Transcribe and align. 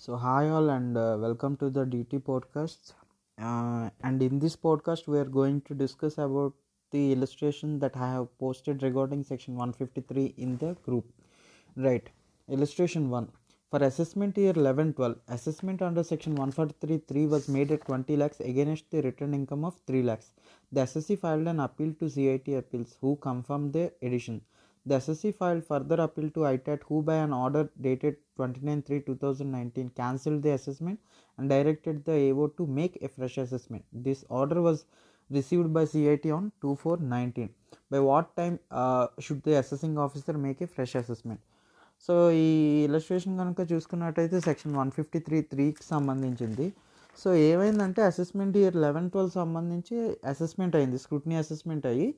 So, 0.00 0.16
hi 0.16 0.48
all, 0.48 0.70
and 0.70 0.96
uh, 0.96 1.16
welcome 1.20 1.56
to 1.56 1.68
the 1.70 1.84
DT 1.84 2.20
podcast. 2.20 2.92
Uh, 3.36 3.90
and 4.02 4.22
in 4.22 4.38
this 4.38 4.54
podcast, 4.54 5.08
we 5.08 5.18
are 5.18 5.24
going 5.24 5.60
to 5.62 5.74
discuss 5.74 6.18
about 6.18 6.54
the 6.92 7.12
illustration 7.12 7.80
that 7.80 7.96
I 7.96 8.12
have 8.12 8.28
posted 8.38 8.84
regarding 8.84 9.24
section 9.24 9.56
153 9.56 10.34
in 10.36 10.56
the 10.58 10.74
group. 10.86 11.04
Right, 11.76 12.08
illustration 12.48 13.10
1. 13.10 13.28
For 13.72 13.80
assessment 13.82 14.38
year 14.38 14.52
11 14.54 14.94
12, 14.94 15.18
assessment 15.26 15.82
under 15.82 16.04
section 16.04 16.36
143 16.36 16.98
3 17.08 17.26
was 17.26 17.48
made 17.48 17.72
at 17.72 17.84
20 17.84 18.16
lakhs 18.16 18.38
against 18.38 18.88
the 18.92 19.02
return 19.02 19.34
income 19.34 19.64
of 19.64 19.80
3 19.88 20.04
lakhs. 20.04 20.30
The 20.70 20.82
SSC 20.82 21.16
filed 21.16 21.48
an 21.48 21.58
appeal 21.58 21.92
to 21.98 22.08
CIT 22.08 22.48
appeals, 22.54 22.96
who 23.00 23.16
confirmed 23.16 23.72
the 23.72 23.92
addition. 24.00 24.42
The 24.88 24.96
SSC 24.96 25.34
filed 25.34 25.64
further 25.64 25.96
appeal 25.96 26.28
to 26.30 26.40
ITAT, 26.50 26.80
who 26.88 26.98
by 27.02 27.16
an 27.16 27.32
order 27.34 27.62
dated 27.80 28.14
29 28.36 28.82
3 28.82 29.00
2019 29.02 29.90
cancelled 29.90 30.42
the 30.42 30.52
assessment 30.52 30.98
and 31.38 31.48
directed 31.48 32.04
the 32.06 32.14
AO 32.22 32.46
to 32.58 32.66
make 32.78 32.94
a 33.02 33.08
fresh 33.08 33.36
assessment. 33.38 33.84
This 33.92 34.24
order 34.30 34.62
was 34.62 34.78
received 35.30 35.70
by 35.74 35.84
CIT 35.86 36.26
on 36.30 36.52
2 36.62 36.76
4 36.76 36.96
19. 36.98 37.50
By 37.90 38.00
what 38.00 38.34
time 38.36 38.58
uh, 38.72 39.06
should 39.18 39.42
the 39.42 39.56
assessing 39.58 39.98
officer 39.98 40.34
make 40.48 40.60
a 40.60 40.68
fresh 40.68 40.94
assessment? 40.94 41.40
So 42.04 42.14
ఈ 42.40 42.50
illustration 42.88 43.38
కనుక 43.40 43.60
చూసుకున్నట్టయితే 43.70 44.38
section 44.46 44.74
one 44.80 44.90
fifty 44.96 45.18
three 45.26 45.38
త్రీకి 45.52 45.84
సంబంధించింది 45.92 46.66
so 47.18 47.28
ఏమైందంటే 47.48 48.00
assessment 48.10 48.56
year 48.60 48.76
eleven 48.84 49.08
twelve 49.14 49.32
సంబంధించి 49.40 49.96
assessment 50.32 50.76
అయింది 50.80 50.98
scrutiny 51.04 51.36
assessment 51.44 51.86
అయ్యి 51.92 52.08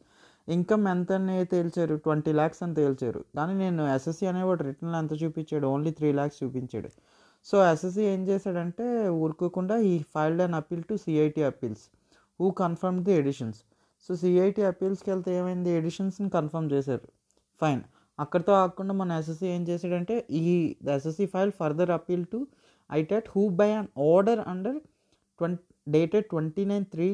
income 0.48 0.88
ఎంత 0.88 1.12
అని 1.12 1.44
తేల్చారు? 1.44 1.94
ట్వంటీ 1.96 2.32
ల్యాక్స్ 2.32 2.62
అని 2.62 2.74
తేల్చారు. 2.74 3.24
కానీ 3.36 3.54
నేను 3.54 3.82
ఎస్ఎస్సి 3.94 4.26
అనేవాడు 4.26 4.62
రిటర్న్ 4.62 4.96
ఎంత 4.96 5.12
చూపించాడు? 5.22 5.66
ఓన్లీ 5.66 5.90
త్రీ 5.90 6.12
ల్యాక్స్ 6.12 6.42
చూపించాడు. 6.42 6.88
సో 7.46 7.56
ఎస్ఎస్సి 7.72 8.02
ఏం 8.02 8.28
చేశాడంటే 8.28 9.08
ఊరుకోకుండా 9.08 9.76
ఈ 9.90 9.94
filed 10.14 10.42
and 10.42 10.56
appeal 10.56 10.84
to 10.90 10.94
CIT 10.94 11.42
appeals 11.42 11.84
who 12.40 12.50
confirm 12.62 13.04
the 13.04 13.12
additions. 13.12 13.60
So 14.08 14.16
CIT 14.16 14.62
అపీల్స్కి 14.62 15.10
వెళ్తే 15.10 15.30
ఏమైంది? 15.38 15.70
ఎడిషన్స్ని 15.70 16.28
కన్ఫర్మ్ 16.28 16.72
చేశారు. 16.72 17.08
ఫైన్. 17.60 17.82
అక్కడితో 18.18 18.52
కాకుండా 18.52 18.94
మన 18.94 19.12
ఎస్ఎస్సి 19.12 19.46
ఏం 19.46 19.62
చేశాడంటే 19.68 20.26
ఈ 20.30 20.76
the 20.84 20.88
assessee 20.88 21.26
file 21.26 21.52
further 21.60 21.90
appeal 21.90 22.24
to 22.32 22.46
ITAT 22.90 23.28
who 23.36 23.48
by 23.60 23.70
an 23.72 23.88
order 24.12 24.40
under 24.52 24.78
twenty 25.40 25.62
dated 25.88 26.26
twenty 26.26 26.64
nine 26.64 26.84
three 26.84 27.08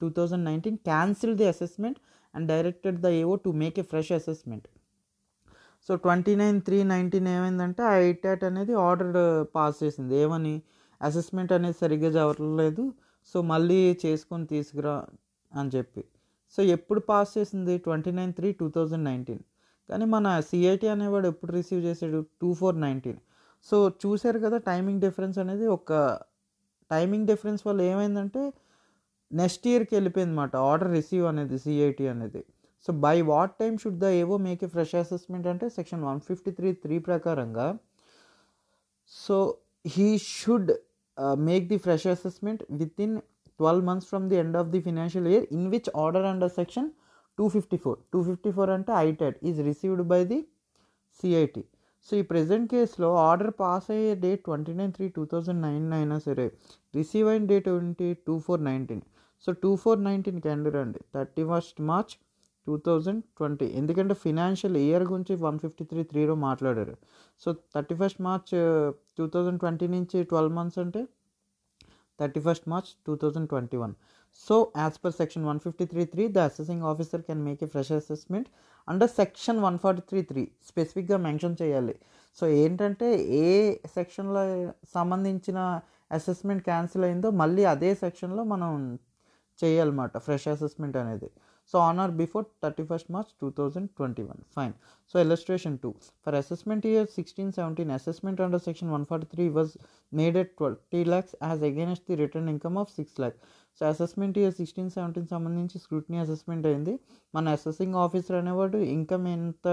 two 0.00 0.10
thousand 0.10 0.44
nineteen 0.44 0.76
cancel 0.76 1.36
the 1.36 1.46
assessment 1.46 1.98
and 2.34 2.46
directed 2.48 3.00
the 3.00 3.10
AO 3.22 3.34
to 3.46 3.52
make 3.62 3.78
a 3.78 3.86
fresh 3.92 4.12
assessment 4.12 4.68
so 5.88 5.92
twenty 5.96 6.32
nine 6.36 6.58
three 6.62 6.78
nineteen 6.84 7.28
ఏమైందంటే 7.28 7.82
ఆ 7.82 7.92
ITAT 8.08 8.42
అనేది 8.44 8.72
order 8.86 9.14
uh, 9.16 9.46
pass 9.56 9.76
చేసింది. 9.82 10.14
ఏమని? 10.24 10.54
Assessment 11.00 11.52
అనేది 11.52 11.76
సరిగ్గా 11.80 12.10
జరగలేదు. 12.18 12.84
So 13.30 13.38
మళ్ళీ 13.42 13.78
చేసుకొని 14.04 14.44
తీసుకురా 14.46 14.96
అని 15.52 15.70
చెప్పి. 15.76 16.02
సో 16.54 16.60
ఎప్పుడు 16.76 17.00
పాస్ 17.10 17.30
చేసింది? 17.38 17.74
Twenty 17.78 18.12
nine 18.18 18.32
three 18.38 18.48
two 18.60 18.66
thousand 18.76 19.04
nineteen 19.10 19.42
కానీ 19.88 20.04
మన 20.14 20.26
సిఐటి 20.48 20.88
అనేవాడు 20.94 21.26
ఎప్పుడు 21.32 21.50
రిసీవ్ 21.52 21.82
చేసాడు? 21.88 22.18
టూ 22.40 22.50
ఫోర్ 22.60 22.76
నైన్టీన్ 22.80 23.20
సో 23.68 23.76
చూశారు 24.02 24.38
కదా 24.38 24.58
టైమింగ్ 24.70 25.00
డిఫరెన్స్ 25.00 25.38
అనేది 25.38 25.66
ఒక 25.76 25.92
టైమింగ్ 26.90 27.26
డిఫరెన్స్ 27.26 27.62
వల్ల 27.68 27.80
ఏమైందంటే 27.92 28.42
నెక్స్ట్ 29.38 29.64
ఇయర్కి 29.70 29.92
వెళ్ళిపోయింది 29.96 30.32
అనమాట 30.32 30.54
ఆర్డర్ 30.68 30.90
రిసీవ్ 30.96 31.26
అనేది 31.30 31.56
సిఐటి 31.64 32.06
అనేది. 32.12 32.42
So 32.84 32.90
by 33.04 33.16
what 33.30 33.54
time 33.60 33.72
should 33.82 33.98
the 34.04 34.08
AO 34.20 34.36
make 34.46 34.62
a 34.66 34.68
fresh 34.74 34.94
assessment 35.02 35.46
అంటే 35.52 35.66
section 35.78 36.02
one 36.08 36.20
fifty 36.28 36.50
three 36.58 36.70
three 36.84 36.96
ప్రకారంగా. 37.08 37.66
So 39.24 39.36
he 39.94 40.08
should 40.36 40.70
make 41.48 41.66
the 41.72 41.78
fresh 41.86 42.06
assessment 42.14 42.62
within 43.06 43.16
twelve 43.60 43.84
months 43.88 44.08
from 44.10 44.26
the 44.30 44.36
end 44.42 44.56
of 44.60 44.70
the 44.74 44.80
financial 44.88 45.28
year 45.32 45.46
in 45.56 45.66
which 45.74 45.90
order 46.04 46.26
under 46.30 46.52
section 46.60 46.88
two 47.38 47.44
fifty 47.56 47.78
four. 47.84 47.98
Two 48.12 48.18
fifty 48.28 48.50
four 48.56 48.70
అంటే 48.76 48.92
ITAT 49.08 49.36
is 49.48 49.60
received 49.68 50.04
by 50.12 50.20
the 50.32 50.38
CIT 51.20 51.62
so 52.08 52.12
ఈ 52.20 52.22
present 52.32 52.66
కేసులో 52.72 53.08
order 53.28 53.52
pass 53.60 53.88
అయ్యే 53.94 54.12
date 54.22 54.42
twenty 54.46 54.72
nine 54.78 54.92
three 54.96 55.06
two 55.16 55.22
thousand 55.32 55.60
nine 55.66 55.88
అయినా 55.96 56.16
సరే 56.26 56.46
receive 56.98 57.26
అయిన 57.32 57.44
date 57.50 57.68
ఏంటి 57.72 58.08
two 58.26 58.34
four 58.46 58.62
nineteen. 58.68 59.02
So 59.44 59.52
two 59.62 59.70
four 59.82 60.00
నైన్టీన్కి 60.08 60.48
end 60.54 60.68
రండి. 60.78 61.00
Thirty 61.14 61.44
first 61.50 61.80
March 61.90 62.12
two 62.66 62.74
thousand 62.86 63.22
twenty. 63.38 63.66
ఎందుకంటే 63.80 64.14
financial 64.24 64.76
year 64.86 65.04
గురించి 65.10 65.34
వన్ 65.46 65.58
ఫిఫ్టీ 65.62 65.84
త్రీ 65.90 66.02
త్రీలో 66.10 66.34
మాట్లాడారు. 66.48 66.94
So 67.42 67.48
thirty 67.74 67.96
first 68.00 68.20
March 68.28 68.52
uh, 68.64 68.86
two 69.18 69.26
thousand 69.34 69.60
twenty 69.62 69.86
నుంచి 69.96 70.18
ట్వెల్వ్ 70.32 70.54
మంత్స్ 70.58 70.78
అంటే 70.84 71.02
thirty 72.18 72.40
first 72.46 72.66
March 72.72 72.90
two 73.06 73.12
thousand 73.22 73.48
twenty 73.52 73.76
one. 73.82 73.94
So 74.46 74.56
as 74.82 74.96
per 75.04 75.14
section 75.20 75.44
one 75.50 75.60
fifty 75.64 75.84
three 75.92 76.02
three 76.12 76.24
the 76.36 76.42
assessing 76.50 76.84
officer 76.90 77.22
can 77.28 77.42
make 77.46 77.62
a 77.66 77.68
fresh 77.74 77.92
assessment 78.00 78.48
under 78.88 79.12
section 79.20 79.58
one 79.66 79.76
forty 79.84 80.02
three 80.10 80.20
three 80.30 80.42
స్పెసిఫిక్గా 80.70 81.16
mention 81.26 81.56
చేయాలి. 81.62 81.94
So 82.38 82.44
ఏంటంటే 82.62 83.08
ఏ 83.44 83.48
సెక్షన్లో 83.96 84.42
సంబంధించిన 84.96 85.58
assessment 86.18 86.62
cancel 86.68 87.04
అయిందో 87.08 87.30
మళ్ళీ 87.42 87.64
అదే 87.74 87.90
సెక్షన్లో 88.04 88.44
మనం 88.52 88.70
చేయాలన్నమాట 89.62 90.18
ఫ్రెష్ 90.26 90.46
అసెస్మెంట్ 90.54 90.98
అనేది. 91.02 91.28
So 91.72 91.76
on 91.88 91.98
or 92.02 92.12
before 92.20 92.46
thirty 92.62 92.84
first 92.90 93.10
March 93.14 93.32
two 93.40 93.48
thousand 93.58 93.88
twenty 93.98 94.22
one 94.30 94.40
fine 94.56 94.74
so 95.12 95.16
illustration 95.24 95.76
two 95.82 95.90
for 96.24 96.36
assessment 96.40 96.86
year 96.90 97.08
sixteen 97.16 97.52
seventeen 97.58 97.92
assessment 97.98 98.40
under 98.46 98.62
section 98.68 98.90
one 98.96 99.04
forty 99.10 99.28
three 99.34 99.44
was 99.58 99.74
made 100.20 100.38
at 100.42 100.52
twenty 100.60 101.02
lakhs 101.12 101.34
as 101.50 101.62
against 101.70 102.06
the 102.10 102.16
return 102.22 102.50
income 102.54 102.78
of 102.82 102.90
six 102.98 103.18
lakh 103.24 103.38
so 103.80 103.84
assessment 103.92 104.38
year 104.42 104.56
sixteen 104.60 104.90
seventeen 104.96 105.28
సంబంధించి 105.34 105.76
scrutiny 105.84 106.18
assessment 106.24 106.66
అయింది. 106.70 106.94
మన 107.34 107.54
assessing 107.58 107.96
officer 108.04 108.38
అనేవాడు 108.42 108.78
income 108.96 109.26
ఎంత 109.36 109.68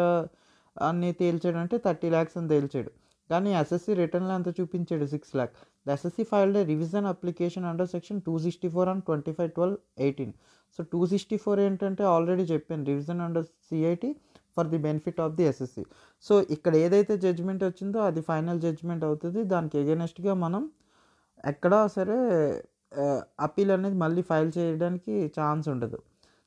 అని 0.90 1.10
తేల్చాడు 1.22 1.58
అంటే 1.64 1.78
thirty 1.86 2.10
lakhs 2.16 2.36
అని 2.40 2.50
తేల్చాడు. 2.54 2.92
కానీ 3.30 3.52
SSC 3.62 3.94
రిటర్న్లో 4.02 4.34
ఎంత 4.40 4.50
చూపించాడు? 4.60 5.06
Six 5.14 5.34
lakh 5.38 5.56
the 5.88 5.96
assessee 5.98 6.24
filed 6.32 6.60
revision 6.72 7.08
application 7.14 7.66
under 7.72 7.90
section 7.96 8.20
two 8.28 8.34
sixty 8.46 8.70
four 8.76 8.90
and 8.94 9.04
twenty 9.10 9.34
five 9.38 9.52
twelve 9.58 9.78
eighteen 10.06 10.34
so 10.80 10.84
two 10.94 11.02
sixty 11.12 11.38
four 11.44 11.60
ఏంటంటే 11.66 12.04
ఆల్రెడీ 12.16 12.46
చెప్పాను 12.54 12.86
revision 12.92 13.22
under 13.28 13.46
CIT 13.68 14.10
for 14.56 14.68
the 14.74 14.80
benefit 14.88 15.20
of 15.26 15.34
the 15.38 15.46
assessee 15.52 15.84
so 16.26 16.34
ఇక్కడ 16.56 16.74
ఏదైతే 16.86 17.14
judgement 17.24 17.64
వచ్చిందో 17.70 18.00
అది 18.10 18.22
final 18.30 18.60
judgement 18.66 19.04
అవుతుంది. 19.10 19.42
దానికి 19.54 19.76
ఎగెనెస్ట్గా 19.84 20.34
మనం 20.46 20.64
ఎక్కడా 21.52 21.80
సరే 21.96 22.18
అప్పీల్ 23.46 23.72
అనేది 23.76 23.98
మళ్ళీ 24.04 24.22
ఫైల్ 24.30 24.52
చేయడానికి 24.58 25.14
ఛాన్స్ 25.38 25.66
ఉండదు. 25.74 25.98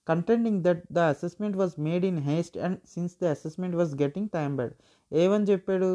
Contending 0.06 0.60
that 0.66 0.82
the 0.96 1.00
assessment 1.14 1.56
was 1.60 1.74
made 1.86 2.04
in 2.10 2.20
haste 2.28 2.56
and 2.66 2.78
since 2.92 3.16
the 3.22 3.26
assessment 3.36 3.76
was 3.80 3.92
getting 4.02 4.30
time 4.36 4.50
barred 4.60 4.74
ఏమని 5.12 5.46
చెప్పాడు 5.52 5.90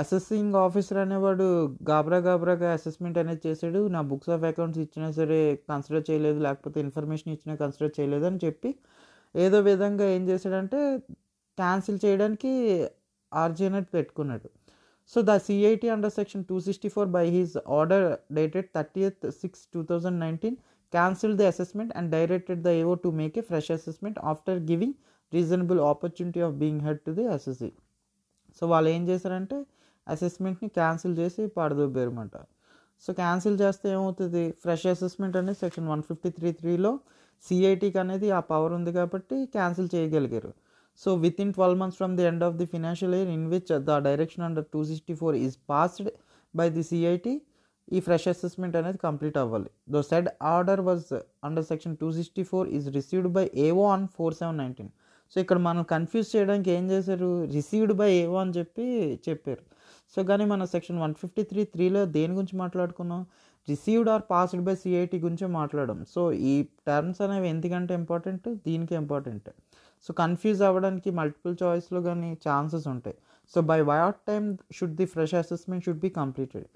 అసెసింగ్ 0.00 0.56
ఆఫీసర్ 0.64 0.98
అనేవాడు 1.02 1.46
గాబరా 1.90 2.18
గాబరాగా 2.26 2.68
అసెస్మెంట్ 2.78 3.18
అనేది 3.22 3.42
చేశాడు. 3.48 3.80
నా 3.94 4.00
బుక్స్ 4.10 4.30
ఆఫ్ 4.36 4.44
అకౌంట్స్ 4.50 4.80
ఇచ్చినా 4.84 5.08
సరే 5.18 5.38
కన్సిడర్ 5.70 6.04
చేయలేదు. 6.10 6.38
లేకపోతే 6.46 6.78
ఇన్ఫర్మేషన్ 6.86 7.30
ఇచ్చినా 7.36 7.54
కన్సిడర్ 7.62 7.92
చేయలేదు 7.98 8.26
అని 8.30 8.40
చెప్పి 8.44 8.70
ఏదో 9.34 9.58
విధంగా 9.70 10.06
ఏం 10.16 10.24
చేశాడంటే 10.30 10.80
క్యాన్సిల్ 11.58 11.98
చేయడానికి 12.04 12.52
ఆర్జీ 13.32 13.64
అనేది 13.70 13.90
పెట్టుకున్నాడు. 13.96 14.48
So 15.12 15.18
the 15.28 15.32
CIT 15.46 15.88
under 15.94 16.14
section 16.18 16.44
two 16.50 16.56
sixty 16.66 16.88
four 16.94 17.08
by 17.16 17.24
his 17.34 17.54
order 17.78 18.06
dated 18.38 18.68
thirtieth 18.76 19.24
six 19.40 19.62
two 19.74 19.80
thousand 19.90 20.18
nineteen 20.24 20.56
cancel 20.92 21.34
the 21.40 21.46
assessment 21.52 21.92
and 21.98 22.08
directed 22.16 22.60
the 22.66 22.72
AO 22.80 22.94
to 23.04 23.10
make 23.20 23.36
a 23.40 23.44
fresh 23.50 23.70
assessment 23.78 24.18
after 24.32 24.60
giving 24.70 24.96
reasonable 25.32 25.80
opportunity 25.92 26.40
of 26.48 26.54
being 26.62 26.82
heard 26.86 27.00
to 27.06 27.12
the 27.18 27.24
assessee 27.34 27.70
so 28.58 28.66
వాళ్ళు 28.72 28.88
ఏం 28.96 29.02
చేశారంటే 29.10 29.56
అసెస్మెంట్ని 30.14 30.68
cancel 30.78 31.14
చేసి 31.20 31.42
పడదొబ్బారన్నమాట 31.56 32.36
so 33.04 33.10
cancel 33.20 33.56
చేస్తే 33.62 33.86
ఏమవుతుంది? 33.96 34.42
Fresh 34.62 34.84
assessment 34.92 35.34
అనేది 35.40 35.58
section 35.62 35.88
one 35.92 36.02
fifty 36.08 36.30
three 36.36 36.50
త్రీలో 36.60 36.92
సిఐటికి 37.44 37.98
అనేది 38.02 38.28
ఆ 38.38 38.40
పవర్ 38.52 38.72
ఉంది 38.78 38.92
కాబట్టి 38.98 39.36
క్యాన్సిల్ 39.56 39.88
చేయగలిగారు. 39.94 40.50
So 41.02 41.08
within 41.44 41.52
twelve 41.56 41.78
months 41.80 41.98
from 42.00 42.14
the 42.18 42.24
end 42.30 42.44
of 42.46 42.54
the 42.60 42.66
financial 42.74 43.14
year 43.18 43.30
in 43.36 43.44
which 43.52 43.72
the 43.88 43.98
direction 44.08 44.44
under 44.48 44.66
two 44.74 44.80
sixty 44.90 45.14
four 45.20 45.36
is 45.46 45.56
passed 45.70 46.10
by 46.54 46.66
the 46.76 46.84
CIT 46.90 47.34
ఈ 47.96 47.98
fresh 48.06 48.26
assessment 48.32 48.76
అనేది 48.80 48.98
complete 49.06 49.36
అవ్వాలి. 49.42 49.70
Though 49.94 50.00
said 50.10 50.28
order 50.54 50.82
was 50.88 51.04
under 51.48 51.66
section 51.70 51.94
two 52.02 52.08
sixty 52.18 52.44
four 52.50 52.68
is 52.76 52.86
received 52.98 53.30
by 53.36 53.44
AO 53.66 53.84
on 53.94 54.06
four 54.16 54.36
seven 54.40 54.58
nineteen 54.62 54.90
so 55.32 55.36
ఇక్కడ 55.44 55.58
మనం 55.68 55.82
confuse 55.94 56.28
చేయడానికి 56.34 56.70
ఏం 56.78 56.84
చేశారు? 56.92 57.30
Received 57.56 57.94
by 58.00 58.10
ఏవో 58.24 58.36
అని 58.44 58.52
చెప్పి 58.58 58.84
చెప్పారు. 59.28 59.62
సో 60.14 60.20
కానీ 60.24 60.44
మన 60.52 60.64
సెక్షన్ 60.74 60.98
వన్ 61.04 61.14
ఫిఫ్టీ 61.22 61.42
త్రీ 61.50 61.62
త్రీలో 61.74 62.02
దేని 62.16 62.32
గురించి 62.34 62.56
మాట్లాడుకున్నాం 62.62 63.22
received 63.68 64.10
or 64.14 64.24
passed 64.30 64.62
by 64.68 64.74
CIT 64.82 65.18
గురించి 65.24 65.46
మాట్లాడడం. 65.58 65.98
సో 66.14 66.20
ఈ 66.50 66.52
టర్మ్స్ 66.88 67.20
అనేవి 67.26 67.48
ఎందుకంటే 67.54 67.92
ఇంపార్టెంట్ 68.00 68.46
దీనికి 68.66 68.94
ఇంపార్టెంట్ 68.94 69.48
సో 70.06 70.12
కన్ఫ్యూజ్ 70.22 70.60
అవ్వడానికి 70.62 71.10
మల్టిపుల్ 71.10 71.54
చాయిస్లో 71.62 72.00
కానీ 72.02 72.30
ఛాన్సెస్ 72.46 72.86
ఉంటాయి. 72.94 73.16
So 73.52 73.58
by 73.70 73.78
what 73.90 74.20
time 74.26 74.46
should 74.72 74.94
the 75.00 75.06
fresh 75.06 75.34
assessment 75.34 75.84
should 75.86 76.00
be 76.00 76.10
completed 76.20 76.66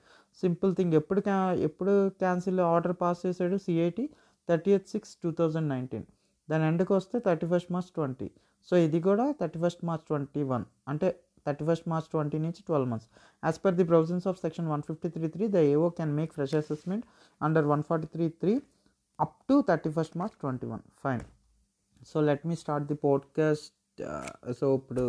simple 0.43 0.73
thing 0.75 0.93
ఎప్పుడు 0.95 1.21
క్యా 1.21 1.39
ఎప్పుడు 1.69 1.95
క్యాన్సిల్ 2.23 2.61
ఆర్డర్ 2.73 2.95
పాస్ 3.01 3.21
చేశాడు 3.27 3.57
CIT 3.57 4.05
thirty 4.49 4.71
eighth 4.71 4.89
six 4.89 5.13
two 5.23 5.31
thousand 5.31 5.69
nineteen 5.69 6.07
దాని 6.49 6.65
ఎండ్కి 6.65 6.93
వస్తే 6.93 7.17
thirty 7.19 7.47
first 7.47 7.71
March 7.73 7.91
twenty 7.91 8.29
so 8.69 8.77
ఇది 8.77 8.99
కూడా 9.01 9.25
thirty 9.41 9.59
first 9.61 9.83
March 9.85 10.05
twenty 10.07 10.43
one 10.53 10.65
అంటే 10.89 11.09
థర్టీ 11.47 11.65
ఫస్ట్ 11.65 11.89
మార్చ్ 11.89 12.09
ట్వంటీ 12.09 12.39
నుంచి 12.39 12.63
twelve 12.63 12.89
months 12.89 13.09
as 13.45 13.59
per 13.65 13.75
the 13.75 13.85
provisions 13.85 14.27
of 14.27 14.39
section 14.39 14.69
one 14.69 14.83
fifty 14.83 15.09
three 15.09 15.29
three 15.29 15.49
the 15.49 15.57
AO 15.57 15.89
can 15.91 16.13
make 16.13 16.33
fresh 16.33 16.55
assessment 16.55 17.05
under 17.43 17.65
one 17.65 17.83
forty 17.83 18.07
three 18.07 18.29
three 18.29 18.55
up 19.19 19.37
to 19.49 19.65
thirty 19.69 19.91
first 19.91 20.17
March 20.17 20.37
twenty 20.41 20.67
one 20.67 20.81
fine 21.05 21.23
so 22.09 22.21
let 22.21 22.47
me 22.47 22.55
start 22.55 22.87
the 22.87 22.95
podcast 22.95 23.75
so 24.61 24.75
ఇప్పుడు 24.75 25.05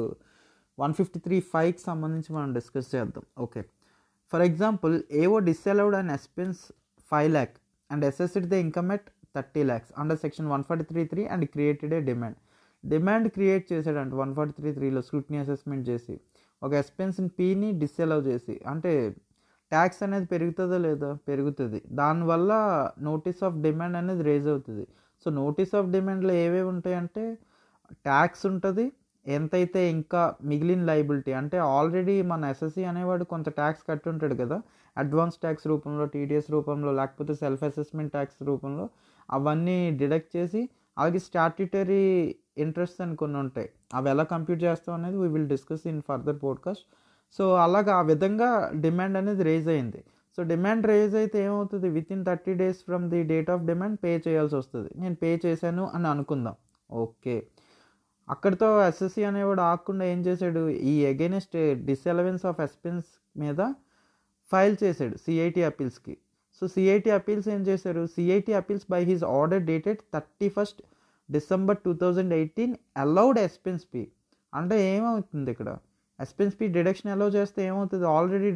one 0.78 0.94
fifty 0.94 1.20
three 1.20 1.40
ఫైవ్కి 1.54 1.82
సంబంధించి 1.82 2.34
మనం 2.34 2.54
discuss 2.54 2.96
చేద్దాం. 2.96 3.24
Okay 3.40 3.62
for 4.34 4.42
example 4.42 5.04
AO 5.12 5.40
disallowed 5.40 5.96
and 5.96 6.12
expense 6.12 6.62
five 7.12 7.32
lakh 7.32 7.56
and 7.90 8.06
assessed 8.06 8.48
the 8.50 8.54
income 8.54 8.92
at 8.92 9.08
thirty 9.36 9.64
lakhs 9.64 9.92
under 9.98 10.18
section 10.18 10.48
one 10.48 10.64
forty 10.64 10.84
three 10.84 11.06
three 11.06 11.26
and 11.26 11.46
created 11.46 11.94
a 11.94 12.00
demand 12.00 12.38
demand 12.84 13.28
create 13.30 13.74
చేశాడంట 13.74 14.14
one 14.14 14.36
forty 14.36 14.54
three 14.62 14.74
త్రీలో 14.74 15.02
scrutiny 15.02 15.38
assessment 15.38 15.90
చేసి. 15.90 16.16
ఒక 16.64 16.74
ఎక్స్పెన్స్ని 16.74 17.30
పీని 17.40 17.72
డిస్అలౌ 17.72 18.22
చేసి. 18.22 18.62
అంటే 18.68 19.16
tax 19.72 20.04
అనేది 20.04 20.26
పెరుగుతుందో 20.26 20.78
లేదో? 20.78 21.10
పెరుగుతుంది. 21.28 21.82
దానివల్ల 21.92 22.52
నోటీస్ 23.02 23.44
ఆఫ్ 23.44 23.56
డిమాండ్ 23.62 23.98
అనేది 23.98 24.24
రేజ్ 24.24 24.48
అవుతుంది. 24.48 24.88
సో 25.26 25.30
నోటీస్ 25.32 25.76
ఆఫ్ 25.76 25.88
డిమాండ్లో 25.88 26.34
ఏవేవి 26.34 26.68
ఉంటాయంటే 26.68 27.38
ట్యాక్స్ 27.92 28.46
ఉంటుంది 28.46 28.92
ఎంతైతే 29.26 29.90
ఇంకా 29.90 30.36
మిగిలిన 30.44 30.84
లైబిలిటీ 30.84 31.32
అంటే 31.32 31.58
ఆల్రెడీ 31.58 32.22
మన 32.22 32.46
ఎస్ఎస్సి 32.46 32.84
అనేవాడు 32.84 33.24
కొంత 33.24 33.50
ట్యాక్స్ 33.50 33.84
కట్టి 33.90 34.10
ఉంటాడు 34.10 34.36
కదా 34.36 34.58
అడ్వాన్స్ 34.98 35.38
ట్యాక్స్ 35.38 35.68
రూపంలో 35.68 36.06
టీడీఎస్ 36.06 36.52
రూపంలో 36.52 36.92
లేకపోతే 36.92 37.34
సెల్ఫ్ 37.34 37.64
అసెస్మెంట్ 37.64 38.12
ట్యాక్స్ 38.12 38.44
రూపంలో 38.44 38.90
అవన్నీ 39.30 39.92
డిడక్ట్ 39.92 40.38
చేసి 40.38 40.70
అలాగే 40.98 41.20
స్టాట్యుటరీ 41.20 42.36
ఇంట్రెస్ట్ 42.58 43.02
అని 43.02 43.16
కొన్ని 43.16 43.40
ఉంటాయి. 43.40 43.70
అవి 43.94 44.10
ఎలా 44.10 44.24
కంప్యూట్ 44.24 44.64
చేస్తాం 44.64 44.96
అనేది 44.96 45.18
we 45.18 45.28
will 45.28 45.48
discuss 45.48 45.88
in 45.88 46.02
further 46.02 46.36
podcast 46.44 46.84
so 47.38 47.56
అలాగా 47.56 47.96
ఆ 47.96 48.02
విధంగా 48.02 48.72
డిమాండ్ 48.76 49.18
అనేది 49.18 49.44
రేజ్ 49.44 49.68
అయింది. 49.68 50.04
సో 50.38 50.44
డిమాండ్ 50.44 50.86
రేజ్ 50.86 51.16
అయితే 51.16 51.44
ఏమవుతుంది? 51.44 51.90
Within 52.12 52.26
thirty 52.26 52.54
days 52.54 52.78
from 52.78 53.10
the 53.10 53.24
date 53.24 53.50
of 53.50 53.62
demand 53.62 54.00
pay 54.04 54.22
చేయాల్సి 54.28 54.56
వస్తుంది. 54.56 54.90
నేను 54.98 55.16
పే 55.16 55.42
చేశాను 55.46 55.88
అని 55.88 56.08
అనుకుందాం. 56.08 56.56
ఓకే. 56.92 57.48
అక్కడితో 58.30 58.88
ఎస్ఎస్సి 58.88 59.24
అనేవాడు 59.24 59.62
ఆకుండా 59.62 60.06
ఏం 60.06 60.22
చేశాడు? 60.22 60.70
ఈ 60.70 61.06
అగెనిస్ట్ 61.06 61.86
డిసెలవెన్స్ 61.86 62.46
ఆఫ్ 62.46 62.62
ఎస్పెన్స్ 62.62 63.40
మీద 63.40 63.74
ఫైల్ 64.52 64.78
చేశాడు 64.84 65.18
సిఐటి 65.18 65.64
అపీల్స్కి 65.64 66.18
సో 66.60 66.68
సిఐటి 66.68 67.12
అపీల్స్ 67.12 67.48
ఏం 67.48 67.62
చేశారు? 67.62 68.08
CIT 68.08 68.54
appeals 68.54 68.86
by 68.92 69.04
his 69.04 69.24
order 69.24 69.62
dated 69.62 69.98
thirty 70.14 70.50
first 70.50 70.82
December 71.30 71.78
two 71.86 71.92
thousand 72.02 72.34
eighteen 72.40 72.76
allowed 73.04 73.40
expense 73.48 73.86
అంటే 74.54 74.78
ఏమవుతుంది 74.94 75.50
ఇక్కడ? 75.56 75.70
ఎక్స్పెన్స్ 76.20 76.56
డిడక్షన్ 76.78 77.12
అలౌ 77.16 77.28
చేస్తే 77.36 77.60
ఏమవుతుంది? 77.70 78.06
ఆల్రెడీ 78.16 78.50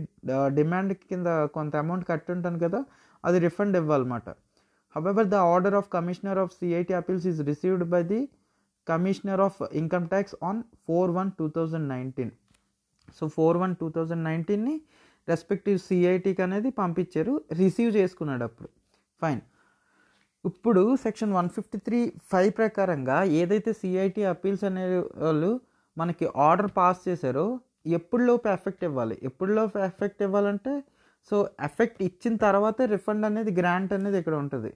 డిమాండ్ 0.59 0.91
uh, 0.93 0.99
కింద 1.11 1.27
కొంత 1.57 1.75
అమౌంట్ 1.83 2.03
కట్టి 2.09 2.29
ఉంటాను 2.35 2.59
కదా 2.65 2.79
అది 3.23 3.37
refund 3.47 3.75
ఇవ్వాలన్నమాట. 3.81 4.27
However 4.95 5.27
the 5.33 5.37
order 5.53 5.75
of 5.79 5.87
commissioner 5.95 6.39
of 6.43 6.51
CIT 6.59 6.93
appeals 6.99 7.25
is 7.31 7.39
received 7.51 7.85
by 7.93 8.01
the 8.11 8.19
commissioner 8.87 9.41
of 9.47 9.57
income 9.81 10.05
tax 10.13 10.35
on 10.49 10.59
four 10.87 11.11
one 11.17 11.31
two 11.39 11.47
thousand 11.55 11.87
nineteen 11.95 12.33
so 13.17 13.25
four 13.37 13.57
one 13.63 13.73
two 13.81 13.87
thousand 13.95 14.23
నైన్టీన్ని 14.29 14.75
respective 15.27 15.77
సిఐటికి 15.87 16.41
అనేది 16.47 16.69
పంపించారు 16.81 17.33
receive 17.61 17.91
చేసుకున్నాడు 17.97 18.43
అప్పుడు. 18.43 18.69
Fine 19.21 19.41
ఇప్పుడు 20.49 20.81
section 21.03 21.35
one 21.37 21.49
fifty 21.55 21.77
three 21.85 21.99
five 22.31 22.49
ప్రకారంగా 22.59 23.17
ఏదైతే 23.39 23.71
CIT 23.81 24.23
appeals 24.31 24.65
అనే 24.69 24.83
వాళ్ళు 25.23 25.51
మనకి 25.97 26.25
ఆర్డర్ 26.47 26.71
పాస్ 26.77 26.99
చేశారో 27.07 27.45
ఎప్పుడులోపు 27.97 28.47
ఎఫెక్ట్ 28.55 28.83
ఇవ్వాలి? 28.87 29.15
ఎప్పుడులోపు 29.29 29.77
ఎఫెక్ట్ 29.89 30.21
ఇవ్వాలంటే 30.27 30.73
సో 31.31 31.35
ఎఫెక్ట్ 31.67 31.99
ఇచ్చిన 32.07 32.35
తర్వాతే 32.45 32.85
రిఫండ్ 32.95 33.25
అనేది 33.29 33.51
గ్రాంట్ 33.59 33.93
అనేది 33.97 34.17
ఇక్కడ 34.21 34.35
ఉంటుంది. 34.43 34.71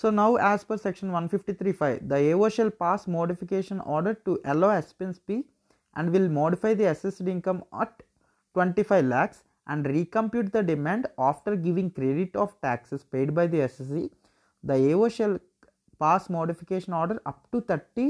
So 0.00 0.06
now 0.20 0.28
as 0.48 0.64
per 0.70 0.80
section 0.86 1.12
one 1.16 1.28
fifty 1.34 1.52
three 1.60 1.70
five 1.80 1.96
the 2.10 2.20
AO 2.30 2.48
shall 2.56 2.74
pass 2.82 3.04
modification 3.18 3.80
order 3.94 4.18
to 4.26 4.32
allow 4.52 4.68
expense 4.80 5.18
P 5.28 5.36
and 5.96 6.10
will 6.14 6.32
modify 6.40 6.72
the 6.80 6.86
assessed 6.94 7.30
income 7.36 7.60
at 7.84 7.98
twenty 8.56 8.84
five 8.90 9.04
lakhs 9.14 9.40
and 9.66 9.86
recompute 9.96 10.50
the 10.56 10.60
demand 10.72 11.06
after 11.30 11.56
giving 11.66 11.92
credit 11.98 12.36
of 12.44 12.52
taxes 12.66 13.04
paid 13.14 13.32
by 13.38 13.46
the 13.54 13.60
SSC, 13.68 13.96
the 14.64 14.72
The 14.84 15.34
pass 16.00 16.26
modification 16.30 16.94
order 16.94 17.20
up 17.26 17.44
to 17.52 17.58
thirty 17.68 18.06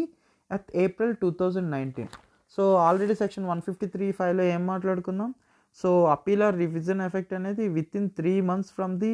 to 0.50 0.70
April 0.76 1.14
two 1.16 1.28
thousand 1.40 1.70
nineteen 1.70 2.10
so 2.58 2.62
already 2.78 3.14
section 3.14 3.46
one 3.46 3.60
fifty 3.60 3.86
three 3.86 4.06
ఫైవ్లో 4.12 4.44
ఏం 4.52 4.62
మాట్లాడుకుందాం 4.66 5.30
so 5.78 5.90
appeal 6.08 6.42
or 6.42 6.56
revision 6.56 7.00
effect 7.00 7.32
అనేది 7.34 7.64
within 7.96 8.08
three 8.10 8.32
months 8.40 8.72
from 8.72 8.94
the 8.98 9.12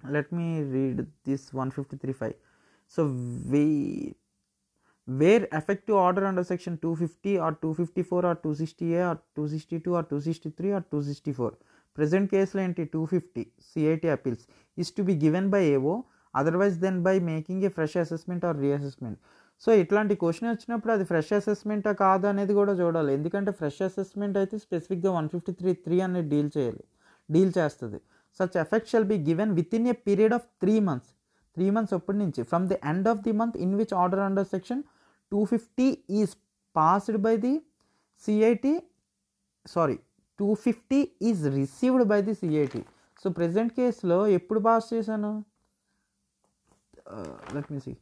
let 0.00 0.30
me 0.32 0.48
read 0.72 1.00
this 1.26 1.46
one 1.54 1.70
fifty 1.70 1.96
three 1.96 2.12
five 2.12 2.36
so 2.94 3.02
way 3.52 3.64
where 5.08 5.44
effective 5.54 5.96
order 5.98 6.24
under 6.24 6.46
section 6.46 6.76
two 6.78 6.90
fifty 6.94 7.32
or 7.38 7.54
two 7.62 7.70
fifty 7.72 8.02
four 8.02 8.26
or 8.26 8.38
two 8.44 8.50
sixty 8.54 8.86
A 8.92 9.00
or 9.02 9.20
two 9.36 9.44
sixty 9.48 9.78
two 9.78 9.92
or 9.96 10.06
two 10.10 10.18
sixty 10.20 10.50
three 10.50 10.68
or 10.72 10.84
two 10.92 10.98
sixty 11.02 11.32
four 11.32 11.54
present 11.96 12.28
కేసులో 12.30 12.60
ఏంటి 12.62 12.84
two 12.92 13.00
fifty 13.06 13.42
CIT 13.68 14.08
appeals 14.08 14.44
is 14.78 14.92
to 14.92 15.02
be 15.02 15.14
given 15.24 15.48
by 15.50 15.62
AO 15.74 15.94
otherwise 16.34 16.76
then 16.84 16.98
by 17.06 17.14
making 17.30 17.64
a 17.68 17.70
fresh 17.76 17.96
assessment 18.04 18.44
or 18.48 18.58
reassessment 18.64 19.18
so 19.64 19.70
ఇట్లాంటి 19.82 20.14
question 20.20 20.50
వచ్చినప్పుడు 20.52 20.92
అది 20.92 21.04
fresh 21.10 21.32
అసెస్మెంటా 21.38 21.90
కాదా 22.04 22.28
అనేది 22.32 22.54
కూడా 22.60 22.72
చూడాలి. 22.80 23.10
ఎందుకంటే 23.18 23.50
ఫ్రెష్ 23.58 23.80
అసెస్మెంట్ 23.88 24.36
అయితే 24.40 24.56
స్పెసిఫిక్గా 24.64 25.10
వన్ 25.18 25.28
ఫిఫ్టీ 25.34 25.52
త్రీ 25.60 25.72
త్రీ 25.84 25.96
అనేది 26.06 26.28
డీల్ 26.32 26.50
చేయాలి. 26.56 26.82
డీల్ 27.28 27.52
చేస్తుంది. 27.58 27.98
Such 28.40 28.56
effect 28.64 28.88
shall 28.92 29.08
be 29.12 29.18
given 29.28 29.52
within 29.78 29.86
a 29.92 29.94
period 30.06 30.34
of 30.38 30.46
three 30.62 30.74
months 30.88 31.12
three 31.56 31.66
months 31.76 31.94
ఎప్పటి 31.98 32.18
నుంచి? 32.22 32.40
From 32.50 32.66
the 32.72 32.78
end 32.92 33.08
of 33.12 33.20
the 33.26 33.32
month 33.40 33.56
in 33.64 33.74
which 33.80 33.94
order 34.02 34.22
under 34.26 34.48
section 34.54 34.82
two 35.32 35.40
fifty 35.52 35.88
is 36.20 36.34
passed 36.76 37.20
by 37.26 37.34
the 37.44 37.54
CIT 38.24 38.74
sorry 39.66 39.96
two 40.38 40.48
fifty 40.64 41.00
is 41.28 41.42
received 41.56 42.04
by 42.12 42.20
the 42.28 42.34
CIT 42.42 42.82
so 43.22 43.30
present 43.38 43.72
కేసులో 43.78 44.18
ఎప్పుడు 44.38 44.60
pass 44.66 44.86
చేశాను? 44.94 45.32
Let 47.54 47.66
me 47.72 47.78
see 47.86 47.92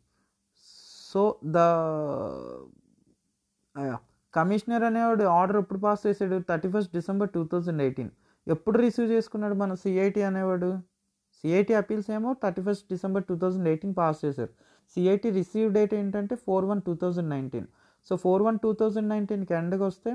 so 1.12 1.22
the 1.54 1.58
commissioner 4.34 4.84
అనేవాడు 4.88 5.24
order 5.36 5.58
ఎప్పుడు 5.60 5.80
pass 5.84 6.02
చేశాడు? 6.06 6.36
Thirty 6.48 6.68
first 6.74 6.92
December 6.98 7.30
two 7.36 7.42
thousand 7.52 7.82
eighteen 7.86 8.10
ఎప్పుడు 8.46 8.76
receive 8.78 9.08
చేసుకున్నాడు 9.14 9.56
మన 9.62 9.74
CIT 9.82 10.22
అనేవాడు? 10.28 10.70
సిఐటి 11.38 11.74
అపీల్స్ 11.80 12.10
ఏమో 12.16 12.30
thirty 12.42 12.62
first 12.66 12.86
December 12.92 13.24
two 13.28 13.34
thousand 13.42 13.68
eighteen 13.72 13.94
pass 14.00 14.18
చేశారు 14.24 14.52
సిఐటి 14.96 15.28
రిసీవ్ 15.38 15.68
డేట్ 15.72 15.94
ఏంటంటే 15.94 16.34
four 16.46 16.64
one 16.64 16.80
two 16.88 16.94
thousand 17.02 17.30
nineteen 17.34 17.68
so 18.06 18.16
four 18.16 18.42
one 18.42 18.58
two 18.58 18.70
thousand 18.80 19.08
నైన్టీన్కి 19.08 19.54
ఎండ్కి 19.54 19.82
వస్తే 19.82 20.10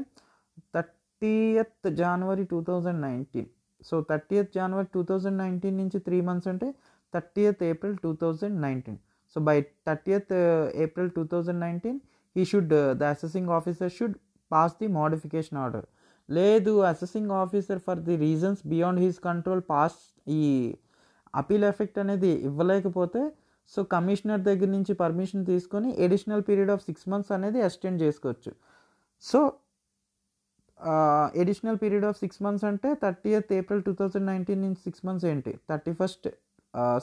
thirtieth 0.75 1.88
January 2.01 2.44
two 2.54 2.60
thousand 2.70 3.01
nineteen 3.01 3.50
so 3.82 3.96
thirtieth 4.10 4.51
January 4.54 4.88
two 4.94 5.01
thousand 5.10 5.38
nineteen 5.44 5.77
నుంచి 5.77 6.00
three 6.00 6.18
months 6.22 6.48
అంటే 6.48 6.68
thirtieth 7.16 7.62
April 7.72 7.98
two 8.06 8.12
thousand 8.22 8.58
nineteen 8.68 9.00
so 9.36 9.40
by 9.50 9.58
thirtieth 9.90 10.34
April 10.86 11.10
two 11.18 11.24
thousand 11.34 11.62
nineteen 11.66 12.00
he 12.36 12.46
should 12.52 12.74
the 13.02 13.06
assessing 13.16 13.52
officer 13.58 13.92
should 13.98 14.16
pass 14.52 14.76
the 14.82 14.88
modification 15.00 15.60
order 15.66 15.88
లేదు 16.30 16.72
assessing 16.92 17.32
officer 17.44 17.82
for 17.88 18.00
the 18.08 18.16
reasons 18.28 18.62
beyond 18.72 19.00
his 19.04 19.20
control 19.30 19.64
pass 19.72 19.98
ఈ 20.38 20.42
appeal 21.42 21.66
effect 21.72 21.98
అనేది 22.04 22.32
ఇవ్వలేకపోతే 22.50 23.22
so 23.74 23.80
commissioner 23.94 24.42
దగ్గర 24.48 24.70
నుంచి 24.78 24.94
permission 25.04 25.44
తీసుకొని 25.52 25.90
additional 26.06 26.44
period 26.50 26.72
of 26.74 26.84
six 26.88 27.06
months 27.12 27.32
అనేది 27.38 27.60
extend 27.68 28.00
చేసుకోవచ్చు. 28.04 28.52
So 29.24 29.40
additional 31.42 31.80
period 31.84 32.06
of 32.10 32.18
six 32.24 32.42
months 32.46 32.66
అంటే 32.70 32.90
thirtieth 33.04 33.52
April 33.60 33.82
two 33.88 33.94
thousand 34.00 34.28
nineteen 34.32 34.62
నుంచి 34.66 34.80
సిక్స్ 34.88 35.04
మంత్స్ 35.08 35.26
ఏంటి? 35.32 35.54
Thirty 35.72 35.94
first 36.02 36.28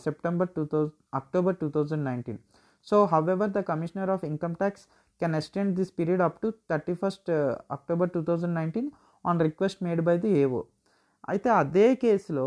September 0.05 0.51
two 0.57 0.65
thousand 0.73 0.93
October 1.15 1.57
two 1.63 1.69
thousand 1.77 2.05
nineteen 2.11 2.41
so 2.87 2.99
however 3.13 3.53
the 3.57 3.63
commissioner 3.71 4.13
of 4.17 4.25
income 4.31 4.55
tax 4.63 4.85
can 5.21 5.35
extend 5.35 5.73
this 5.79 5.93
period 5.99 6.23
up 6.29 6.39
to 6.43 6.51
thirty 6.73 6.95
first 7.03 7.31
October 7.77 8.11
two 8.17 8.23
thousand 8.31 8.57
nineteen 8.61 8.91
on 9.25 9.41
request 9.41 9.83
made 9.83 10.03
by 10.09 10.17
the 10.19 10.33
AO 10.45 10.63
అయితే 11.29 11.51
అదే 11.63 11.89
కేసులో 12.05 12.47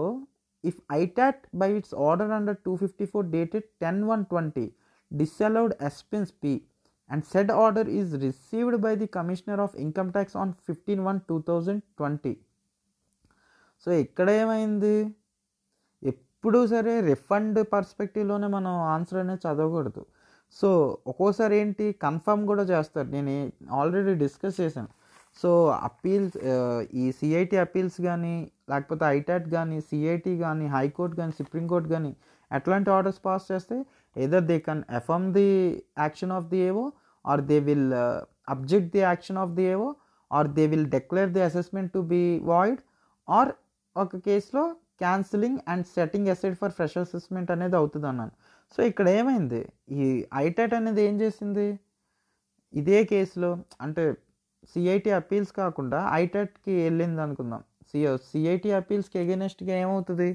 if 0.64 0.78
ITAT 0.92 1.36
by 1.54 1.68
its 1.80 1.92
order 2.06 2.28
under 2.34 2.54
254 2.56 3.24
dated 3.34 3.64
10 3.82 4.08
1 4.08 4.24
20 4.32 4.64
disallowed 5.12 5.74
expense 5.80 6.32
P 6.42 6.54
and 7.10 7.24
said 7.32 7.52
order 7.64 7.90
is 7.90 8.12
received 8.24 8.78
by 8.86 8.94
the 9.02 9.08
commissioner 9.16 9.62
of 9.66 9.74
income 9.76 10.10
tax 10.12 10.38
on 10.44 10.52
fifteen 10.68 11.02
one 11.08 11.20
two 11.30 11.36
thousand 11.50 11.84
twenty 11.98 12.32
so 13.88 13.90
ఇక్కడ 14.04 14.28
ఏమైంది? 14.42 14.96
ఎప్పుడూ 16.46 16.60
సరే 16.72 16.92
refund 17.08 17.60
పర్స్పెక్టివ్లోనే 17.72 18.48
మనం 18.56 18.74
answer 18.96 19.20
అనేది 19.22 19.42
చదవకూడదు. 19.46 20.02
సో 20.58 20.70
ఒక్కోసారి 21.12 21.54
ఏంటి 21.62 21.86
confirm 22.04 22.44
కూడా 22.50 22.64
చేస్తారు. 22.72 23.08
నేను 23.16 23.32
ఆల్రెడీ 23.80 24.14
డిస్కస్ 24.20 24.58
చేశాను. 24.62 24.90
సో 25.40 25.50
అప్పీల్స్ 25.88 26.38
ఈ 27.02 27.06
సిఐటి 27.20 27.58
అప్పీల్స్ 27.64 27.98
కానీ 28.08 28.36
లేకపోతే 28.74 29.04
ఐటాట్ 29.18 29.48
కానీ 29.56 29.80
సిఐటి 29.90 30.36
కానీ 30.44 30.68
హైకోర్టు 30.76 31.18
కానీ 31.22 31.36
సుప్రీంకోర్టు 31.40 31.90
కానీ 31.96 32.12
ఎట్లాంటి 32.52 32.92
ఆర్డర్స్ 32.98 33.20
పాస్ 33.26 33.50
చేస్తే 33.52 33.80
either 34.16 34.46
they 34.52 34.60
can 34.70 34.86
affirm 35.02 35.28
the 35.40 35.50
action 36.06 36.36
of 36.40 36.48
the 36.54 36.62
AO 36.70 36.86
or 37.26 37.46
they 37.52 37.60
will 37.72 37.92
object 38.56 38.92
the 38.98 39.04
action 39.10 39.42
of 39.46 39.56
the 39.60 39.68
AO 39.76 39.92
or 40.32 40.52
they 40.60 40.66
will 40.76 40.90
declare 40.98 41.34
the 41.38 41.46
assessment 41.52 41.94
to 41.98 42.04
be 42.16 42.24
void 42.56 42.82
or 43.28 43.54
ఒక 43.96 44.16
కేసులో 44.30 44.66
cancelling 45.00 45.60
and 45.68 45.86
setting 45.86 46.28
aside 46.34 46.58
for 46.62 46.74
fresh 46.78 46.98
assessment 46.98 47.52
అనేది 47.56 47.76
అవుతుంది 47.76 48.08
అన్నాను. 48.12 48.34
So 48.76 48.84
ఇక్కడ 48.84 49.08
ఏమైంది? 49.20 49.62
ఈ 49.92 50.06
ఐటెట్ 50.36 50.74
అనేది 50.74 51.02
ఏం 51.10 51.16
చేసింది? 51.22 51.68
ఇదే 52.74 53.00
కేసులో 53.12 53.52
అంటే 53.82 54.04
సిఐటి 54.72 55.12
అప్పీల్స్ 55.12 55.52
కాకుండా 55.62 56.00
ఐటెట్కి 56.22 56.76
వెళ్ళింది 56.86 57.22
అనుకుందాం. 57.26 57.62
సిఓ 57.90 58.14
సిఐటి 58.30 58.72
అప్పీల్స్కి 58.72 59.18
ఎగెనెస్ట్గా 59.24 59.74
ఏమవుతుంది? 59.84 60.30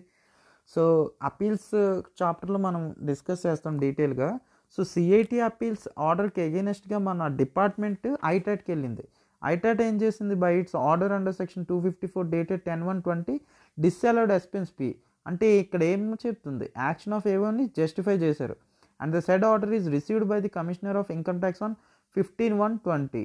సో 0.74 0.82
అప్పీల్స్ 1.28 1.72
చాప్టర్లో 2.20 2.58
మనం 2.66 2.82
డిస్కస్ 3.08 3.42
చేస్తాం 3.46 3.74
డీటెయిల్గా 3.84 4.28
సో 4.74 4.80
సిఐటి 4.84 5.38
అప్పీల్స్ 5.46 5.86
ఆర్డర్కి 6.08 6.40
ఎగెనెస్ట్గా 6.48 6.98
మన 7.08 7.26
డిపార్ట్మెంట్ 7.40 8.06
ఐటెట్కి 8.34 8.70
వెళ్ళింది. 8.72 9.04
ఐటాట్ 9.42 9.80
ఏం 9.86 9.96
చేసింది? 10.02 10.34
By 10.34 10.52
its 10.60 10.76
order 10.88 11.12
under 11.16 11.34
section 11.40 11.66
two 11.70 11.76
fifty 11.86 12.08
four 12.14 12.26
dated 12.34 12.62
ten 12.68 12.82
one 12.88 12.98
twenty 13.02 13.34
disallowed 13.78 14.32
expense 14.38 14.72
P 14.80 14.88
అంటే 15.26 15.46
ఇక్కడ 15.62 15.82
ఏం 15.92 16.02
చెప్తుంది? 16.24 16.66
యాక్షన్ 16.84 17.14
ఆఫ్ 17.18 17.26
ఏవోని 17.34 17.64
జస్టిఫై 17.78 18.16
చేశారు. 18.24 18.56
And 19.00 19.12
the 19.16 19.20
said 19.28 19.44
order 19.50 19.72
is 19.78 19.86
received 19.96 20.26
by 20.32 20.38
the 20.46 20.50
commissioner 20.58 20.98
of 21.02 21.10
income 21.16 21.38
tax 21.44 21.62
on 21.66 21.74
fifteen 22.16 22.56
one 22.62 22.74
twenty 22.78 23.24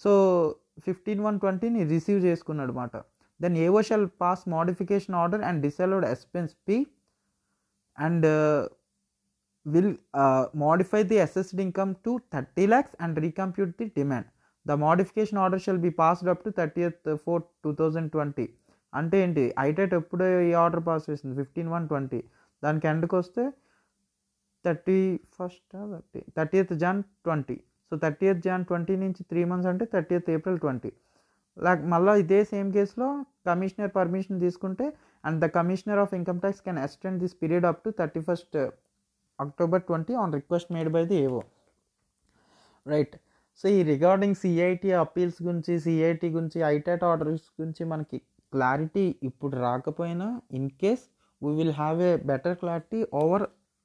so 0.00 0.12
fifteen 0.86 1.20
one 1.20 1.36
ట్వంటీని 1.40 1.80
receive 1.94 2.20
చేసుకున్నాడు 2.28 2.72
అనమాట 2.72 2.96
then 3.40 3.56
AO 3.66 3.80
shall 3.82 4.06
pass 4.22 4.42
modification 4.48 5.16
order 5.22 5.42
and 5.42 5.60
disallowed 5.62 6.04
expense 6.04 6.52
P 6.68 6.76
and 7.98 8.26
will 9.66 9.92
modify 10.56 11.00
the 11.02 11.18
assessed 11.20 11.60
income 11.60 11.92
to 12.06 12.12
thirty 12.32 12.64
lakhs 12.66 12.96
and 13.00 13.18
recompute 13.18 13.72
the 13.80 13.86
demand 13.98 14.28
the 14.66 14.76
modification 14.86 15.38
order 15.38 15.62
shall 15.62 15.82
be 15.86 15.90
passed 16.00 16.28
up 16.28 16.42
to 16.44 16.50
thirtieth 16.50 17.08
four 17.24 17.42
two 17.64 17.72
thousand 17.72 18.10
twenty 18.10 18.46
అంటే 18.94 19.22
ఏంటి? 19.22 19.54
ITAT 19.58 19.94
ఎప్పుడు 19.94 20.40
ఈ 20.40 20.52
order 20.52 20.86
pass 20.86 21.04
చేసింది? 21.10 21.34
Fifteen 21.42 21.68
one 21.68 21.88
twenty. 21.88 22.20
దానికి 22.64 22.86
ఎండ్కి 22.88 23.14
వస్తే 23.14 23.52
thirty 24.64 25.20
first 25.36 25.62
thirty. 25.76 26.20
Thirtieth 26.36 26.72
Jan 26.72 27.02
twenty. 27.02 27.56
So 27.90 27.96
thirtieth 27.96 28.38
Jan 28.38 28.64
twenty 28.64 28.96
నుంచి 28.96 29.22
three 29.24 29.44
months 29.44 29.68
అంటే 29.68 29.84
థర్టీయత్ 29.84 30.30
ఏప్రిల్ 30.30 30.58
ట్వంటీ. 30.58 30.92
లైక్ 31.58 31.82
మళ్ళీ 31.94 32.12
ఇదే 32.20 32.44
సేమ్ 32.44 32.72
కేసులో 32.72 33.24
కమిషనర్ 33.46 33.90
పర్మిషన్ 33.96 34.40
తీసుకుంటే 34.40 34.92
and 35.24 35.38
the 35.44 35.48
commissioner 35.48 35.98
of 35.98 36.14
income 36.14 36.40
tax 36.40 36.62
can 36.62 36.78
extend 36.78 37.18
this 37.22 37.34
period 37.42 37.66
up 37.66 37.82
to 37.84 37.90
thirty 37.98 38.20
first 38.20 38.56
October 39.40 39.82
twenty 39.82 40.14
on 40.14 40.32
request 40.32 40.72
made 40.72 40.88
by 40.88 41.06
the 41.06 41.14
AO 41.14 41.42
right. 42.86 43.16
So 43.56 43.68
ఈ 43.68 43.82
regarding 43.82 44.34
CIT 44.34 44.92
appeals 44.92 45.42
గురించి 45.42 45.80
CIT 45.80 46.28
గురించి 46.30 46.60
ITAT 46.74 47.04
orders 47.04 47.48
గురించి 47.60 47.84
మనకి 47.84 48.18
clarity 48.52 49.16
ఇప్పుడు 49.22 49.56
రాకపోయినా 49.56 50.28
in 50.52 50.70
case 50.80 51.04
we 51.42 51.52
will 51.56 51.72
have 51.72 52.00
a 52.02 52.12
better 52.16 52.56
clarity 52.56 53.00
over 53.14 53.44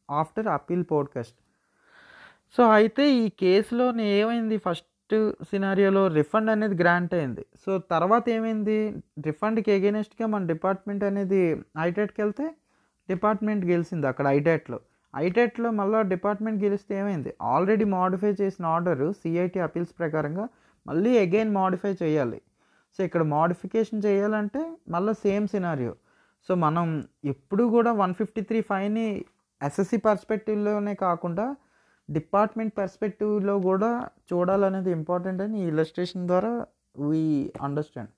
after 0.09 0.47
appeal 0.47 0.85
podcast 0.91 1.37
so 2.57 2.63
అయితే 2.71 3.03
ఈ 3.13 3.29
కేసులో 3.29 3.85
ఏమైంది? 4.01 4.57
ఫస్ట్ 4.57 5.15
సినారియోలో 5.41 6.03
రిఫండ్ 6.07 6.49
అనేది 6.49 6.75
గ్రాంట్ 6.75 7.13
అయింది. 7.13 7.43
సో 7.65 7.71
తర్వాత 7.91 8.29
ఏమైంది? 8.29 8.77
రిఫండ్కి 9.25 9.71
ఎగెనెస్ట్గా 9.71 10.27
మన 10.27 10.45
డిపార్ట్మెంట్ 10.47 11.03
అనేది 11.03 11.41
ఐటెట్కి 11.79 12.21
వెళ్తే 12.21 12.45
డిపార్ట్మెంట్ 13.09 13.65
గెలిచింది 13.65 14.07
అక్కడ 14.07 14.27
ఐటెట్లో 14.27 14.79
ఐటెట్లో 15.13 15.69
మళ్ళీ 15.71 15.99
డిపార్ట్మెంట్ 16.09 16.63
గెలిస్తే 16.63 16.93
ఏమైంది? 16.99 17.31
ఆల్రెడీ 17.41 17.85
మాడిఫై 17.85 18.31
చేసిన 18.41 18.65
ఆర్డర్ 18.65 19.03
సిఐటి 19.13 19.59
అపీల్స్ 19.59 19.93
ప్రకారంగా 19.99 20.45
మళ్ళీ 20.87 21.11
అగైన్ 21.25 21.53
మాడిఫై 21.53 21.93
చేయాలి. 22.03 22.39
సో 22.95 23.03
ఇక్కడ 23.03 23.23
మాడిఫికేషన్ 23.23 24.05
చేయాలంటే 24.05 24.77
మళ్ళీ 24.89 25.13
సేమ్ 25.13 25.47
సినారియో 25.47 25.95
సో 26.49 26.55
మనం 26.55 27.07
ఎప్పుడు 27.25 27.63
కూడా 27.63 27.91
వన్ 27.91 28.13
ఫిఫ్టీ 28.13 28.41
త్రీ 28.41 28.61
ఫైవ్ని 28.61 29.25
ఎస్ఎస్సి 29.63 29.97
పర్స్పెక్టివ్లోనే 29.97 30.95
కాకుండా 30.95 31.55
డిపార్ట్మెంట్ 32.09 32.77
పర్స్పెక్టివ్లో 32.77 33.59
కూడా 33.59 34.09
చూడాలనేది 34.33 34.91
ఇంపార్టెంట్ 34.91 35.41
అని 35.41 35.63
ఈ 35.63 35.67
ఇలస్ట్రేషన్ 35.67 36.27
ద్వారా 36.27 36.65
వీ 36.99 37.51
అండర్స్టాండ్ 37.61 38.09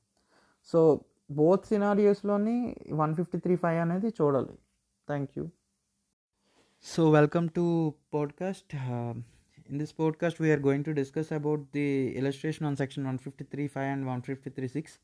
సో 0.66 1.00
బోత్ 1.32 1.66
సినారియోస్లోని 1.66 2.76
వన్ 2.92 3.16
ఫిఫ్టీ 3.16 3.38
త్రీ 3.38 3.56
ఫైవ్ 3.56 3.80
అనేది 3.80 4.08
చూడాలి. 4.08 4.56
Thank 5.08 5.38
you 5.38 5.50
so 6.84 7.12
welcome 7.12 7.50
to 7.50 7.94
podcast 8.14 8.76
in 9.70 9.78
this 9.78 9.94
podcast 9.94 10.40
we 10.40 10.52
are 10.52 10.62
going 10.68 10.84
to 10.84 10.94
discuss 10.94 11.32
about 11.32 11.62
the 11.74 12.16
illustration 12.18 12.66
on 12.66 12.76
section 12.76 13.04
153.5 13.04 13.76
and 13.78 14.06
153.6 14.06 14.98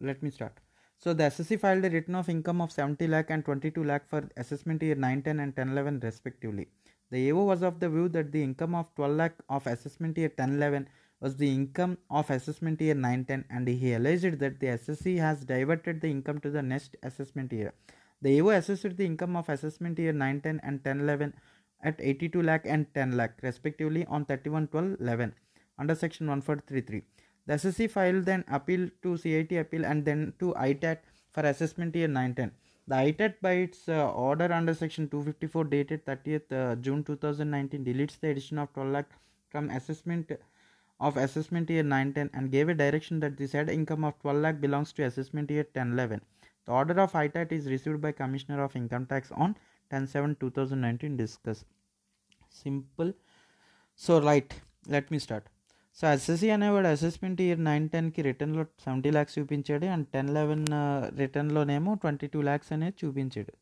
let 0.00 0.22
me 0.22 0.30
start. 0.30 0.52
So 0.98 1.14
the 1.14 1.24
ssc 1.24 1.58
filed 1.60 1.84
a 1.84 1.90
written 1.90 2.14
of 2.14 2.28
income 2.28 2.60
of 2.60 2.70
70 2.70 3.06
lakh 3.06 3.30
and 3.30 3.44
22 3.44 3.82
lakh 3.82 4.06
for 4.08 4.28
assessment 4.36 4.82
year 4.82 4.94
9 4.94 5.22
10 5.22 5.40
and 5.40 5.56
10 5.56 5.70
11 5.70 6.00
respectively. 6.00 6.68
The 7.10 7.30
AO 7.30 7.44
was 7.44 7.62
of 7.62 7.80
the 7.80 7.88
view 7.88 8.08
that 8.10 8.30
the 8.30 8.42
income 8.42 8.74
of 8.74 8.94
12 8.94 9.16
lakh 9.16 9.36
of 9.48 9.66
assessment 9.66 10.18
year 10.18 10.28
10 10.28 10.56
11 10.56 10.88
was 11.20 11.36
the 11.36 11.50
income 11.50 11.96
of 12.10 12.30
assessment 12.30 12.80
year 12.80 12.94
9 12.94 13.24
10 13.24 13.44
and 13.48 13.68
he 13.68 13.94
alleged 13.94 14.38
that 14.40 14.60
the 14.60 14.66
SSC 14.66 15.18
has 15.18 15.44
diverted 15.44 16.02
the 16.02 16.10
income 16.10 16.40
to 16.40 16.50
the 16.50 16.62
next 16.62 16.96
assessment 17.02 17.52
year. 17.52 17.72
The 18.20 18.40
AO 18.40 18.50
assessed 18.50 18.96
the 18.96 19.06
income 19.06 19.36
of 19.36 19.48
assessment 19.48 19.98
year 19.98 20.12
9 20.12 20.40
10 20.42 20.60
and 20.62 20.84
10 20.84 21.00
11 21.00 21.34
at 21.82 22.00
82 22.00 22.42
lakh 22.42 22.62
and 22.64 22.86
10 22.94 23.16
lakh 23.16 23.34
respectively 23.42 24.04
on 24.06 24.24
31 24.24 24.68
12 24.68 25.00
11 25.00 25.34
under 25.78 25.94
section 25.94 26.26
1433. 26.26 27.02
The 27.46 27.54
SSC 27.54 27.90
filed 27.90 28.28
an 28.28 28.44
appeal 28.48 28.90
to 29.02 29.16
CIT 29.16 29.52
appeal 29.52 29.84
and 29.84 30.04
then 30.04 30.34
to 30.38 30.52
ITAT 30.54 30.98
for 31.30 31.42
assessment 31.42 31.94
year 31.94 32.08
9 32.08 32.34
10. 32.34 32.52
The 32.88 32.94
ITAT 32.94 33.34
by 33.40 33.52
its 33.52 33.88
uh, 33.88 34.10
order 34.10 34.52
under 34.52 34.74
section 34.74 35.08
254 35.08 35.64
dated 35.64 36.04
30th 36.04 36.52
uh, 36.52 36.74
June 36.76 37.04
2019 37.04 37.84
deletes 37.84 38.18
the 38.20 38.30
addition 38.30 38.58
of 38.58 38.72
12 38.74 38.90
lakh 38.90 39.10
from 39.50 39.70
assessment 39.70 40.32
of 41.00 41.16
assessment 41.16 41.70
year 41.70 41.82
9 41.82 42.12
10 42.12 42.30
and 42.34 42.50
gave 42.50 42.68
a 42.68 42.74
direction 42.74 43.20
that 43.20 43.36
the 43.36 43.46
said 43.46 43.68
income 43.68 44.04
of 44.04 44.18
12 44.20 44.38
lakh 44.38 44.60
belongs 44.60 44.92
to 44.92 45.04
assessment 45.04 45.50
year 45.50 45.64
10 45.64 45.92
11. 45.92 46.20
The 46.66 46.72
order 46.72 47.00
of 47.00 47.12
ITAT 47.12 47.52
is 47.52 47.66
received 47.66 48.00
by 48.00 48.12
Commissioner 48.12 48.62
of 48.62 48.76
Income 48.76 49.06
Tax 49.06 49.30
on 49.32 49.56
10 49.90 50.14
7 50.14 50.34
2019 50.42 51.16
discuss. 51.22 51.60
Simple. 52.62 53.12
So 54.00 54.12
right. 54.26 54.52
Let 54.92 55.08
me 55.12 55.18
start. 55.24 55.46
So 55.98 56.04
SSC 56.16 56.48
అనేవాడు 56.56 56.88
assessment 56.96 57.40
year 57.44 57.62
nine 57.68 57.86
టెన్కి 57.94 58.20
రిటర్న్లో 58.26 58.64
seventy 58.84 59.10
lakhs 59.16 59.34
చూపించాడు 59.38 59.86
and 59.94 60.06
ten 60.14 60.28
eleven 60.36 60.66
రిటర్న్లోనేమో 61.20 61.92
twenty 62.02 62.26
two 62.34 62.40
lakhs 62.48 62.70
అనేది 62.76 62.96
చూపించాడు. 63.02 63.52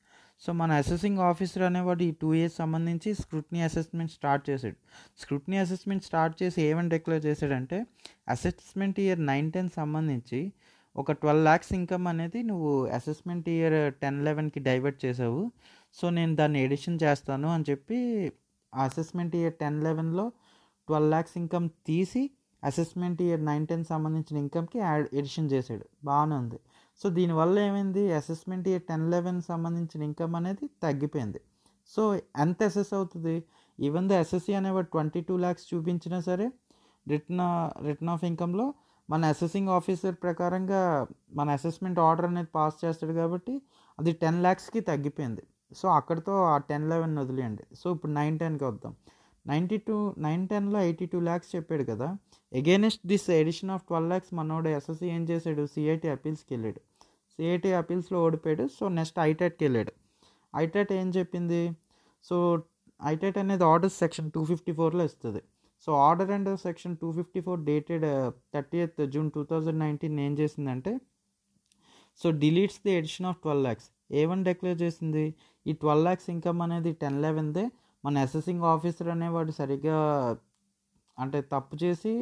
so 0.43 0.53
మన 0.61 0.71
assessing 0.83 1.21
officer 1.29 1.65
అనేవాడు 1.69 2.03
ఈ 2.09 2.11
టూ 2.23 2.31
ఇయర్స్ 2.39 2.57
సంబంధించి 2.63 3.11
స్క్రూట్నీ 3.23 3.61
అసెస్మెంట్ 3.69 4.13
స్టార్ట్ 4.19 4.45
చేశాడు. 4.51 4.79
స్క్రూట్నీ 5.23 5.57
అసెస్మెంట్ 5.65 6.05
స్టార్ట్ 6.09 6.35
చేసి 6.43 6.61
ఏమని 6.69 6.91
డిక్లేర్ 6.95 7.23
చేశాడంటే 7.29 7.79
అసెస్మెంట్ 8.35 9.01
ఇయర్ 9.05 9.23
నైన్ 9.31 9.49
టెన్ 9.57 9.71
సంబంధించి 9.81 10.41
ఒక 10.97 11.13
ట్వెల్వ్ 11.23 11.45
ల్యాక్స్ 11.49 11.73
ఇన్కమ్ 11.79 12.07
అనేది 12.13 12.43
నువ్వు 12.51 12.73
అసెస్మెంట్ 12.99 13.49
ఇయర్ 13.55 13.79
టెన్ 14.03 14.21
లెవెన్కి 14.29 14.61
డైవర్ట్ 14.69 15.01
చేసావు. 15.05 15.41
సో 15.99 16.07
నేను 16.19 16.33
దాన్ని 16.41 16.59
ఎడిషన్ 16.67 16.99
చేస్తాను 17.05 17.49
అని 17.55 17.65
చెప్పి 17.71 17.99
అసెస్మెంట్ 18.73 19.35
ఇయర్ 19.41 19.55
టెన్ 19.63 19.79
లెవెన్లో 19.87 20.25
ట్వెల్వ్ 20.89 21.11
ల్యాక్స్ 21.15 21.37
ఇన్కమ్ 21.41 21.69
తీసి 21.89 22.23
అసెస్మెంట్ 22.63 23.21
ఇయర్ 23.27 23.43
నైన్ 23.51 23.65
టెన్ 23.71 23.85
సంబంధించిన 23.93 24.37
ఇన్కమ్కి 24.45 24.79
యాడ్ 24.79 25.07
ఎడిషన్ 25.19 25.49
చేశాడు. 25.53 25.85
బాగానే 26.09 26.35
ఉంది. 26.43 26.59
సో 27.01 27.07
దీనివల్ల 27.19 27.57
ఏమైంది? 27.69 28.03
అసెస్మెంట్ 28.21 28.67
ఇయర్ 28.71 28.85
టెన్ 28.91 29.05
లెవెన్ 29.15 29.41
సంబంధించిన 29.51 30.03
ఇన్కమ్ 30.09 30.35
అనేది 30.39 30.67
తగ్గిపోయింది. 30.85 31.41
సో 31.91 32.03
ఎంత 32.45 32.59
అసెస్ 32.71 32.93
అవుతుంది? 32.99 33.37
ఈవెన్ 33.79 34.07
ద 34.11 34.13
ఎస్ఎస్సి 34.23 34.53
అనేవాడు 34.61 34.89
ట్వంటీ 34.95 35.21
టూ 35.29 35.35
ల్యాక్స్ 35.45 35.67
చూపించినా 35.73 36.19
సరే 36.29 36.47
రిటర్న్ 37.07 37.43
రిటర్న్ 37.87 38.13
ఆఫ్ 38.15 38.25
ఇన్కమ్లో 38.31 38.67
మన 39.09 39.25
అసెసింగ్ 39.35 39.71
ఆఫీసర్ 39.79 40.17
ప్రకారంగా 40.25 40.81
మన 41.39 41.49
అసెస్మెంట్ 41.59 41.99
ఆర్డర్ 42.07 42.27
అనేది 42.31 42.51
పాస్ 42.57 42.79
చేస్తాడు 42.85 43.15
కాబట్టి 43.21 43.55
అది 43.99 44.13
టెన్ 44.23 44.41
ల్యాక్స్కి 44.47 44.81
తగ్గిపోయింది. 44.91 45.45
సో 45.73 45.87
అక్కడితో 45.99 46.35
ఆ 46.53 46.57
టెన్ 46.71 46.87
లెవెన్ 46.93 47.15
వదిలేయండి. 47.23 47.65
సో 47.81 47.87
ఇప్పుడు 47.95 48.13
నైన్ 48.13 48.37
టెన్కి 48.43 48.65
వద్దాం. 48.65 48.93
నైంటీ 49.47 49.79
టూ 49.89 49.97
నైన్ 50.27 50.45
టెన్లో 50.51 50.79
ఎయిటీ 50.87 51.07
టూ 51.13 51.19
ల్యాక్స్ 51.29 51.51
చెప్పాడు 51.57 51.85
కదా. 51.91 52.09
Against 52.53 53.03
this 53.13 53.27
addition 53.41 53.73
of 53.75 53.85
twelve 53.89 54.11
lakhs 54.13 54.33
మనోడు 54.39 54.69
ఎస్ఎస్సి 54.77 55.07
ఏం 55.17 55.23
చేశాడు? 55.31 55.65
సిఐటి 55.75 56.09
అపీల్స్కి 56.15 56.51
వెళ్ళాడు. 56.55 56.81
సిఐటి 57.35 57.71
అపీల్స్లో 57.81 58.19
ఓడిపోయాడు. 58.27 58.67
సో 58.77 58.85
నెక్స్ట్ 58.99 59.19
ఐటెట్కి 59.31 59.65
వెళ్ళాడు. 59.67 59.93
ఐటెట్ 60.55 60.93
ఏం 61.01 61.09
చెప్పింది? 61.19 61.63
సో 62.25 62.37
ఐటెట్ 63.01 63.39
అనేది 63.43 63.65
ఆర్డర్ 63.73 63.95
సెక్షన్ 64.03 64.31
టూ 64.35 64.43
ఫిఫ్టీ 64.51 64.73
ఫోర్లో 64.79 65.05
ఇస్తుంది. 65.11 65.43
So 65.87 65.93
order 66.09 66.31
and 66.37 66.51
section 66.67 66.95
two 67.01 67.09
fifty 67.19 67.41
four 67.47 67.61
dated 67.71 68.05
uh, 68.13 68.29
thirty 68.55 68.79
eighth 68.85 69.01
June 69.15 69.29
two 69.35 69.43
thousand 69.51 69.81
nineteen 69.85 70.19
ఏం 70.27 70.35
చేసిందంటే 70.41 70.93
so 72.21 72.27
deletes 72.43 72.81
the 72.85 72.93
addition 72.99 73.27
of 73.31 73.39
twelve 73.43 73.65
lakhs. 73.67 73.89
One 74.31 74.43
declare 74.49 74.79
చేసింది. 74.85 75.25
ఈ 75.67 75.73
ట్వెల్వ్ 75.83 76.05
ల్యాక్స్ 76.07 76.29
ఇన్కమ్ 76.35 76.61
అనేది 76.67 76.91
ten 77.03 77.19
లెవెన్దే. 77.25 77.65
మన 78.05 78.19
assessing 78.27 78.65
officer 78.75 79.09
అనేవాడు 79.15 79.53
సరిగ్గా 79.61 79.99
అంటే 81.19 81.39
తప్పు 81.53 81.75
చేసి 81.85 82.13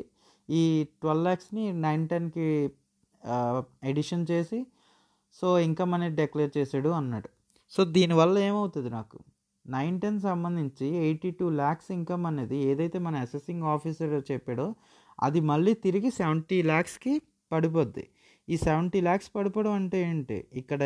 ఈ 0.49 0.63
ట్వెల్వ్ 1.01 1.25
ల్యాక్స్ని 1.27 1.65
నైన్ 1.87 2.05
టెన్కి 2.13 2.49
ఎడిషన్ 3.91 4.25
చేసి 4.31 4.59
సో 5.39 5.47
ఇన్కమ్ 5.67 5.93
అనేది 5.97 6.17
డిక్లేర్ 6.23 6.53
చేశాడు 6.59 6.91
అన్నాడు. 7.01 7.29
సో 7.75 7.81
దీనివల్ల 7.97 8.37
ఏమవుతుంది 8.49 8.91
నాకు? 8.99 9.19
నైన్ 9.67 9.97
టెన్ 10.03 10.19
సంబంధించి 10.29 10.87
ఎయిటీ 11.05 11.31
టూ 11.39 11.47
ల్యాక్స్ 11.61 11.89
ఇన్కమ్ 11.97 12.25
అనేది 12.31 12.57
ఏదైతే 12.71 12.99
మన 13.07 13.15
అసెసింగ్ 13.27 13.65
ఆఫీసర్ 13.75 14.13
చెప్పాడో 14.31 14.67
అది 15.27 15.41
మళ్ళీ 15.51 15.73
తిరిగి 15.85 16.11
సెవెంటీ 16.21 16.59
ల్యాక్స్కి 16.71 17.15
పడిపోద్ది. 17.53 18.05
ఈ 18.49 18.55
సెవెంటీ 18.67 19.01
ల్యాక్స్ 19.07 19.31
పడిపోవడం 19.37 19.75
అంటే 19.81 19.99
ఏంటి? 20.11 20.39
ఇక్కడ 20.61 20.83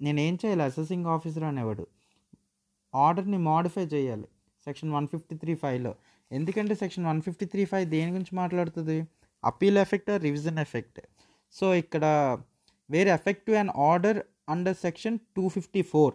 నేను 0.00 0.20
ఏం 0.20 0.38
చేయాలి? 0.44 0.62
అసెసింగ్ 0.62 1.06
ఆఫీసర్ 1.06 1.44
అనేవాడు. 1.44 1.86
ఆర్డర్ని 2.94 3.38
మాడిఫై 3.38 3.84
చేయాలి. 3.84 4.28
సెక్షన్ 4.64 4.92
వన్ 4.92 5.08
ఫిఫ్టీ 5.08 5.36
త్రీ 5.36 5.54
ఫైవ్లో 5.54 5.94
ఎందుకంటే 6.32 6.74
section 6.74 7.06
one 7.06 7.22
fifty 7.22 7.46
three 7.46 7.64
five 7.64 7.90
దేని 7.90 8.10
గురించి 8.10 8.34
మాట్లాడుతుంది? 8.36 8.96
Appeal 9.44 9.78
effect 9.78 10.10
revision 10.22 10.58
effect 10.58 11.00
so 11.52 11.74
ఇక్కడ 11.74 12.04
వేరే 12.90 13.10
effective 13.10 13.56
and 13.56 13.72
order 13.76 14.22
under 14.48 14.76
section 14.76 15.18
two 15.36 15.48
fifty 15.48 15.82
four 15.82 16.14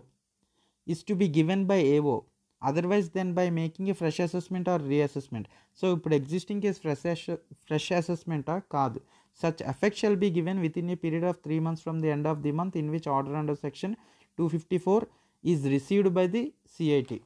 is 0.88 1.04
to 1.06 1.14
be 1.14 1.28
given 1.38 1.66
by 1.66 1.80
AO 1.88 2.16
otherwise 2.64 3.08
then 3.10 3.34
by 3.34 3.50
making 3.50 3.90
a 3.90 3.94
fresh 3.94 4.22
assessment 4.22 4.70
or 4.70 4.84
reassessment 4.88 5.48
so 5.82 5.96
ఇప్పుడు 5.98 6.16
existing 6.16 6.62
case 6.62 6.80
fresh 6.80 7.26
fresh 7.66 7.92
అసెస్మెంటా 7.92 8.62
కాదు. 8.72 9.02
Such 9.42 9.62
effect 9.72 10.00
shall 10.02 10.20
be 10.24 10.30
given 10.38 10.60
within 10.82 10.90
a 10.96 10.98
period 11.04 11.28
of 11.32 11.40
three 11.46 11.56
months 11.66 11.84
from 11.86 12.00
the 12.04 12.10
end 12.16 12.28
of 12.32 12.42
the 12.46 12.52
month 12.60 12.76
in 12.82 12.92
which 12.96 13.10
order 13.16 13.38
under 13.42 13.60
section 13.66 13.94
two 14.38 14.46
fifty 14.56 14.80
four 14.86 15.06
is 15.44 15.64
received 15.76 16.12
by 16.18 16.26
the 16.36 16.44
CIT 16.76 17.20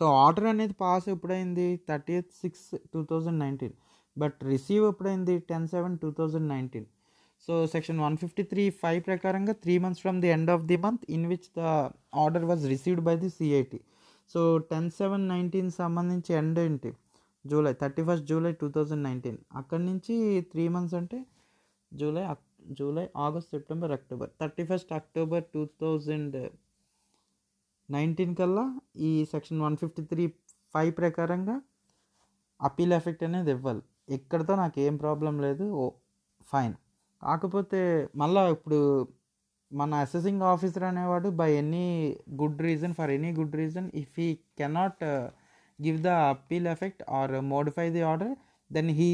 so 0.00 0.04
order 0.24 0.46
అనేది 0.52 0.74
pass 0.82 1.06
ఎప్పుడైంది? 1.14 1.66
Thirty 1.88 2.12
eighth 2.18 2.32
six 2.42 2.64
two 2.92 3.00
thousand 3.10 3.38
nineteen 3.44 3.74
but 4.16 4.38
receive 4.52 4.84
ఎప్పుడైంది 4.90 5.34
ten 5.50 5.66
seven 5.74 5.94
two 6.02 6.08
thousand 6.18 6.48
nineteen 6.48 6.86
so 7.48 7.54
section 7.66 8.00
one 8.00 8.16
fifty 8.16 8.42
three 8.50 8.64
five 8.82 9.00
ప్రకారంగా 9.08 9.54
three 9.62 9.74
months 9.84 10.00
from 10.00 10.18
the 10.24 10.28
end 10.28 10.50
of 10.54 10.64
the 10.70 10.76
month 10.84 11.04
in 11.16 11.26
which 11.32 11.48
the 11.58 11.62
order 12.24 12.46
was 12.50 12.64
received 12.72 13.04
by 13.08 13.14
the 13.22 13.30
CIT 13.30 13.80
so 14.30 14.40
ten 14.70 14.90
seven 14.98 15.24
nineteen 15.28 15.70
సంబంధించి 15.80 16.32
end 16.40 16.58
ఏంటి? 16.58 16.90
July 17.44 17.72
thirty 17.72 18.02
first 18.08 18.26
July 18.26 18.52
two 18.60 18.66
thousand 18.68 19.04
nineteen. 19.08 19.38
అక్కడి 19.60 19.82
నుంచి 19.84 20.14
three 20.52 20.64
months 20.74 20.94
అంటే 21.00 21.18
July 21.92 22.24
July 22.78 23.06
August 23.16 23.50
September 23.50 23.92
October. 23.92 24.30
Thirty 24.40 24.64
first 24.64 24.92
October 24.92 25.44
two 25.54 25.62
thousand 25.80 26.36
nineteen 27.88 28.34
కల్లా 28.36 28.64
ఈ 29.08 29.10
section 29.32 29.60
one 29.60 29.76
fifty 29.76 30.02
three 30.12 30.26
five 30.74 30.92
ప్రకారంగా 31.00 31.56
appeal 32.60 32.92
effect 32.92 33.24
అనేది 33.28 33.50
ఇవ్వాలి. 33.50 33.82
ఎక్కడితో 34.16 34.52
నాకు 34.62 34.80
ఏం 34.80 34.94
ప్రాబ్లం 34.96 35.34
లేదు 35.46 35.64
ఓ 35.82 35.84
ఫైన్. 36.52 36.74
కాకపోతే 37.22 37.80
మళ్ళా 38.16 38.42
ఇప్పుడు 38.48 38.78
మన 39.72 39.94
అసెసింగ్ 40.04 40.42
ఆఫీసర్ 40.52 40.84
అనేవాడు 40.84 41.28
by 41.40 41.50
any 41.58 41.86
good 42.40 42.60
reason 42.68 42.94
for 42.94 43.10
any 43.10 43.30
good 43.38 43.54
reason 43.60 43.86
if 43.94 44.16
he 44.20 44.26
cannot 44.58 45.04
give 45.84 45.98
the 46.06 46.10
appeal 46.32 46.68
effect 46.74 47.02
or 47.20 47.34
modify 47.52 47.86
the 47.96 48.02
order 48.12 48.34
then 48.70 48.90
he 49.00 49.10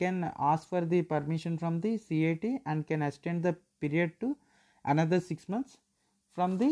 can 0.00 0.20
ask 0.50 0.64
for 0.70 0.86
the 0.92 1.00
permission 1.14 1.58
from 1.62 1.78
the 1.86 1.92
CIT 2.06 2.52
and 2.70 2.84
can 2.90 3.04
extend 3.08 3.42
the 3.48 3.52
period 3.82 4.14
to 4.22 4.28
another 4.84 5.24
six 5.30 5.48
months 5.54 5.74
from 6.36 6.54
the 6.62 6.70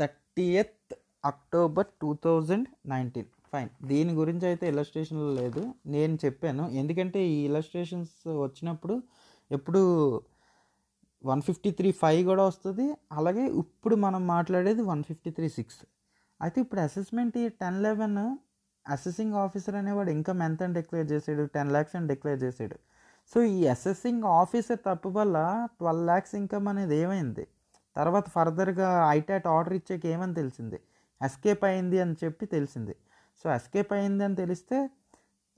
thirtieth 0.00 0.94
October 1.30 1.88
two 2.02 2.10
thousand 2.24 2.68
nineteen 2.92 3.30
fine 3.52 3.70
దీని 3.90 4.12
గురించి 4.20 4.44
అయితే 4.50 4.64
ఇలస్ట్రేషన్లో 4.72 5.28
లేదు. 5.40 5.62
నేను 5.94 6.14
చెప్పాను. 6.24 6.64
ఎందుకంటే 6.80 7.20
ఈ 7.34 7.36
illustrations 7.48 8.16
వచ్చినప్పుడు 8.44 8.94
ఎప్పుడు 9.50 9.80
వన్ 11.24 11.42
ఫిఫ్టీ 11.46 11.70
త్రీ 11.78 11.90
ఫైవ్ 12.02 12.20
కూడా 12.30 12.42
వస్తుంది. 12.50 12.86
అలాగే 13.18 13.44
ఇప్పుడు 13.62 13.94
మనం 14.06 14.22
మాట్లాడేది 14.34 14.82
వన్ 14.92 15.02
ఫిఫ్టీ 15.10 15.30
త్రీ 15.38 15.48
సిక్స్ 15.58 15.80
అయితే 16.44 16.58
ఇప్పుడు 16.64 16.80
అసెస్మెంట్ 16.88 17.36
ఈ 17.42 17.46
టెన్ 17.62 17.78
లెవెన్ 17.86 18.18
అసెసింగ్ 18.86 19.34
ఆఫీసర్ 19.44 19.76
అనేవాడు 19.80 20.10
ఇన్కమ్ 20.16 20.42
ఎంత 20.46 20.60
అని 20.66 20.74
డిక్లేర్ 20.78 21.08
చేసాడు? 21.12 21.42
టెన్ 21.56 21.70
ల్యాక్స్ 21.74 21.96
అని 21.98 22.06
డిక్లేర్ 22.10 22.40
చేసాడు. 22.44 22.76
సో 23.32 23.38
ఈ 23.56 23.60
అసెసింగ్ 23.74 24.24
ఆఫీసర్ 24.40 24.80
తప్పు 24.86 25.08
వల్ల 25.16 25.36
ట్వెల్వ్ 25.78 26.04
ల్యాక్స్ 26.10 26.34
ఇన్కమ్ 26.40 26.68
అనేది 26.72 26.94
ఏమైంది? 27.04 27.44
తర్వాత 27.96 28.26
ఫర్దర్గా 28.36 28.88
ఐటాట్ 29.18 29.48
ఆర్డర్ 29.54 29.74
ఇచ్చాక 29.78 30.06
ఏమని 30.14 30.34
తెలిసింది? 30.40 30.78
ఎస్కేప్ 31.20 31.64
అయింది 31.70 31.98
అని 32.04 32.14
చెప్పి 32.22 32.46
తెలిసింది. 32.56 32.94
సో 33.40 33.46
ఎస్కేప్ 33.58 33.92
అయింది 33.98 34.24
అని 34.28 34.36
తెలిస్తే 34.42 34.78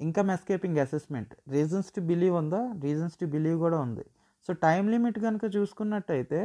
income 0.00 0.30
escaping 0.34 0.78
assessment 0.86 1.32
reasons 1.54 1.90
to 1.96 2.00
believe 2.10 2.36
ఉందా? 2.42 2.60
రీజన్స్ 2.86 3.16
టు 3.20 3.26
బిలీవ్ 3.34 3.58
కూడా 3.64 3.78
ఉంది. 3.86 4.04
సో 4.48 4.50
టైం 4.66 4.84
లిమిట్ 4.94 5.18
కనుక 5.26 5.44
చూసుకున్నట్టయితే 5.56 6.40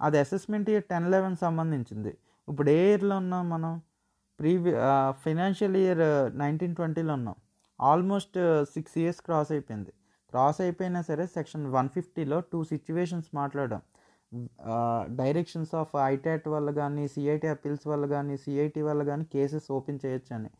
అది 0.00 0.16
అసెస్మెంట్ 0.24 0.68
ఇయర్ 0.72 0.86
టెన్ 0.92 1.08
లెవెన్ 1.14 1.36
సంబంధించింది. 1.44 2.12
ఇప్పుడు 2.48 2.70
ఏ 2.70 2.80
ఇయర్లో 2.88 3.14
ఉన్నాం 3.22 3.44
మనం? 3.54 3.72
ప్రీవి 4.40 4.72
ఫైనాన్షియల్ 5.24 5.76
ఇయర్ 5.82 6.02
నైన్టీన్ 6.42 6.74
ట్వంటీలో 6.78 7.12
ఉన్నాం. 7.18 7.36
ఆల్మోస్ట్ 7.80 8.36
సిక్స్ 8.74 8.96
ఇయర్స్ 9.02 9.20
క్రాస్ 9.26 9.50
అయిపోయింది. 9.54 9.92
క్రాస్ 10.32 10.58
అయిపోయినా 10.64 11.00
సరే 11.08 11.24
సెక్షన్ 11.36 11.64
వన్ 11.76 11.88
ఫిఫ్టీలో 11.96 12.38
టూ 12.52 12.58
సిచ్యువేషన్స్ 12.72 13.28
మాట్లాడాం. 13.40 13.82
డైరెక్షన్స్ 15.20 15.72
ఆఫ్ 15.80 15.92
ఐటాట్ 16.12 16.46
వల్ల 16.54 16.68
కానీ 16.80 17.02
సిఐటి 17.14 17.48
అప్పీల్స్ 17.54 17.84
వల్ల 17.90 18.04
కానీ 18.14 18.36
సిఐటి 18.44 18.82
వల్ల 18.88 19.02
కానీ 19.10 19.24
కేసెస్ 19.34 19.68
ఓపెన్ 19.76 20.00
చేయొచ్చు 20.04 20.32
అని 20.38 20.50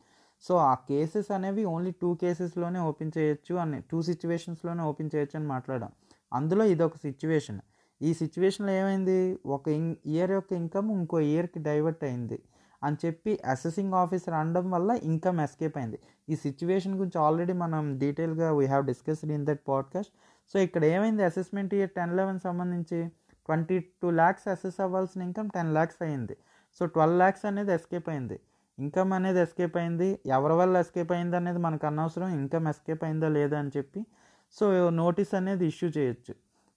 సో 0.45 0.55
ఆ 0.71 0.73
కేసెస్ 0.89 1.31
అనేవి 1.37 1.63
ఓన్లీ 1.75 1.93
టూ 2.03 2.11
కేసెస్లోనే 2.23 2.81
ఓపెన్ 2.89 3.13
చేయొచ్చు 3.17 3.55
అని 3.63 3.79
టూ 3.91 3.99
సిచ్యువేషన్స్లోనే 4.09 4.83
ఓపెన్ 4.91 5.11
చేయొచ్చు 5.15 5.37
అని 5.39 5.49
మాట్లాడాం. 5.55 5.93
అందులో 6.33 6.65
ఇదొక 6.75 6.97
సిచ్యువేషన్. 7.07 7.61
ఈ 8.03 8.15
సిచ్యువేషన్లో 8.15 8.73
ఏమైంది? 8.73 9.39
ఒక 9.47 9.69
ఇయర్ 10.07 10.31
యొక్క 10.31 10.53
ఇన్కమ్ 10.53 10.91
ఇంకో 10.91 11.21
ఇయర్కి 11.21 11.59
డైవర్ట్ 11.59 12.05
అయింది. 12.05 12.39
అని 12.85 12.97
చెప్పి 13.07 13.39
అసెసింగ్ 13.47 13.95
ఆఫీసర్ 13.95 14.35
అనడం 14.35 14.71
వల్ల 14.71 14.91
ఇన్కమ్ 15.03 15.41
ఎస్కేప్ 15.41 15.79
అయింది. 15.79 15.99
ఈ 16.29 16.37
సిచ్యువేషన్ 16.37 16.95
గురించి 16.95 17.21
ఆల్రెడీ 17.23 17.53
మనం 17.53 17.99
డీటెయిల్గా 17.99 18.53
we 18.53 18.67
have 18.67 18.87
discussed 18.87 19.33
in 19.33 19.47
that 19.47 19.61
podcast 19.69 20.13
so 20.53 20.59
ఇక్కడ 20.59 20.85
ఏమైంది? 20.85 21.25
అసెస్మెంట్ 21.25 21.75
ఇయర్ 21.75 21.91
టెన్ 21.91 22.17
లెవెన్ 22.17 22.41
సంబంధించి 22.45 23.09
ట్వంటీ 23.47 23.79
టూ 23.79 24.11
ల్యాక్స్ 24.11 24.49
అసెస్ 24.49 24.81
అవ్వాల్సిన 24.81 25.23
ఇన్కమ్ 25.23 25.51
టెన్ 25.51 25.73
ల్యాక్స్ 25.73 26.03
అయింది. 26.03 26.37
సో 26.79 26.87
ట్వెల్వ్ 26.87 27.17
ల్యాక్స్ 27.17 27.45
అనేది 27.45 27.73
ఎస్కేప్ 27.73 28.09
అయింది. 28.09 28.41
ఇన్కమ్ 28.79 29.13
అనేది 29.13 29.39
ఎస్కేప్ 29.39 29.77
అయింది. 29.77 30.19
ఎవరి 30.27 30.53
వల్ల 30.53 30.77
ఎస్కేప్ 30.77 31.13
అయింది 31.13 31.37
అనేది 31.37 31.59
మనకు 31.59 31.87
అనవసరం. 31.87 32.29
ఇన్కమ్ 32.29 32.69
ఎస్కేప్ 32.69 33.05
అయిందా 33.05 33.29
లేదా 33.29 33.59
అని 33.59 33.71
చెప్పి 33.77 34.07
సో 34.53 34.91
నోటీస్ 34.91 35.35
అనేది 35.35 35.67
ఇష్యూ 35.67 35.89
చేయొచ్చు. 35.89 36.35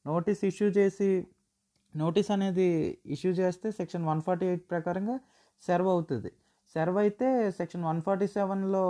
నోటీస్ 0.10 0.41
ఇష్యూ 0.50 0.67
చేసి 0.78 1.10
నోటీస్ 2.02 2.30
అనేది 2.36 2.67
ఇష్యూ 3.15 3.32
చేస్తే 3.39 3.67
సెక్షన్ 3.80 4.06
వన్ 4.10 4.22
ఫార్టీ 4.26 4.46
ఎయిట్ 4.52 4.65
ప్రకారంగా 4.74 5.15
సర్వ్ 5.67 5.89
అవుతుంది. 5.93 6.32
సర్వ్ 6.76 6.98
అయితే 7.04 7.28
సెక్షన్ 7.60 7.86
వన్ 7.89 8.02
ఫార్టీ 8.08 8.28
సెవెన్లో 8.38 8.86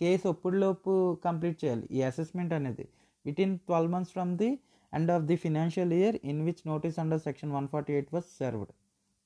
కేసు 0.00 0.26
ఒప్పుడులోపు 0.34 0.92
కంప్లీట్ 1.26 1.58
చేయాలి 1.62 1.86
ఈ 1.96 2.00
అసెస్మెంట్ 2.10 2.54
అనేది. 2.58 2.84
Within 3.44 3.54
twelve 3.68 3.92
months 3.94 4.12
from 4.16 4.32
the 4.42 4.50
end 4.92 5.10
of 5.14 5.24
the 5.30 5.36
financial 5.44 5.92
year 5.98 6.16
in 6.30 6.40
which 6.48 6.62
notice 6.70 6.98
under 7.02 7.22
section 7.26 7.52
one 7.56 7.68
forty 7.72 7.92
eight 7.96 8.12
was 8.16 8.28
served 8.38 8.72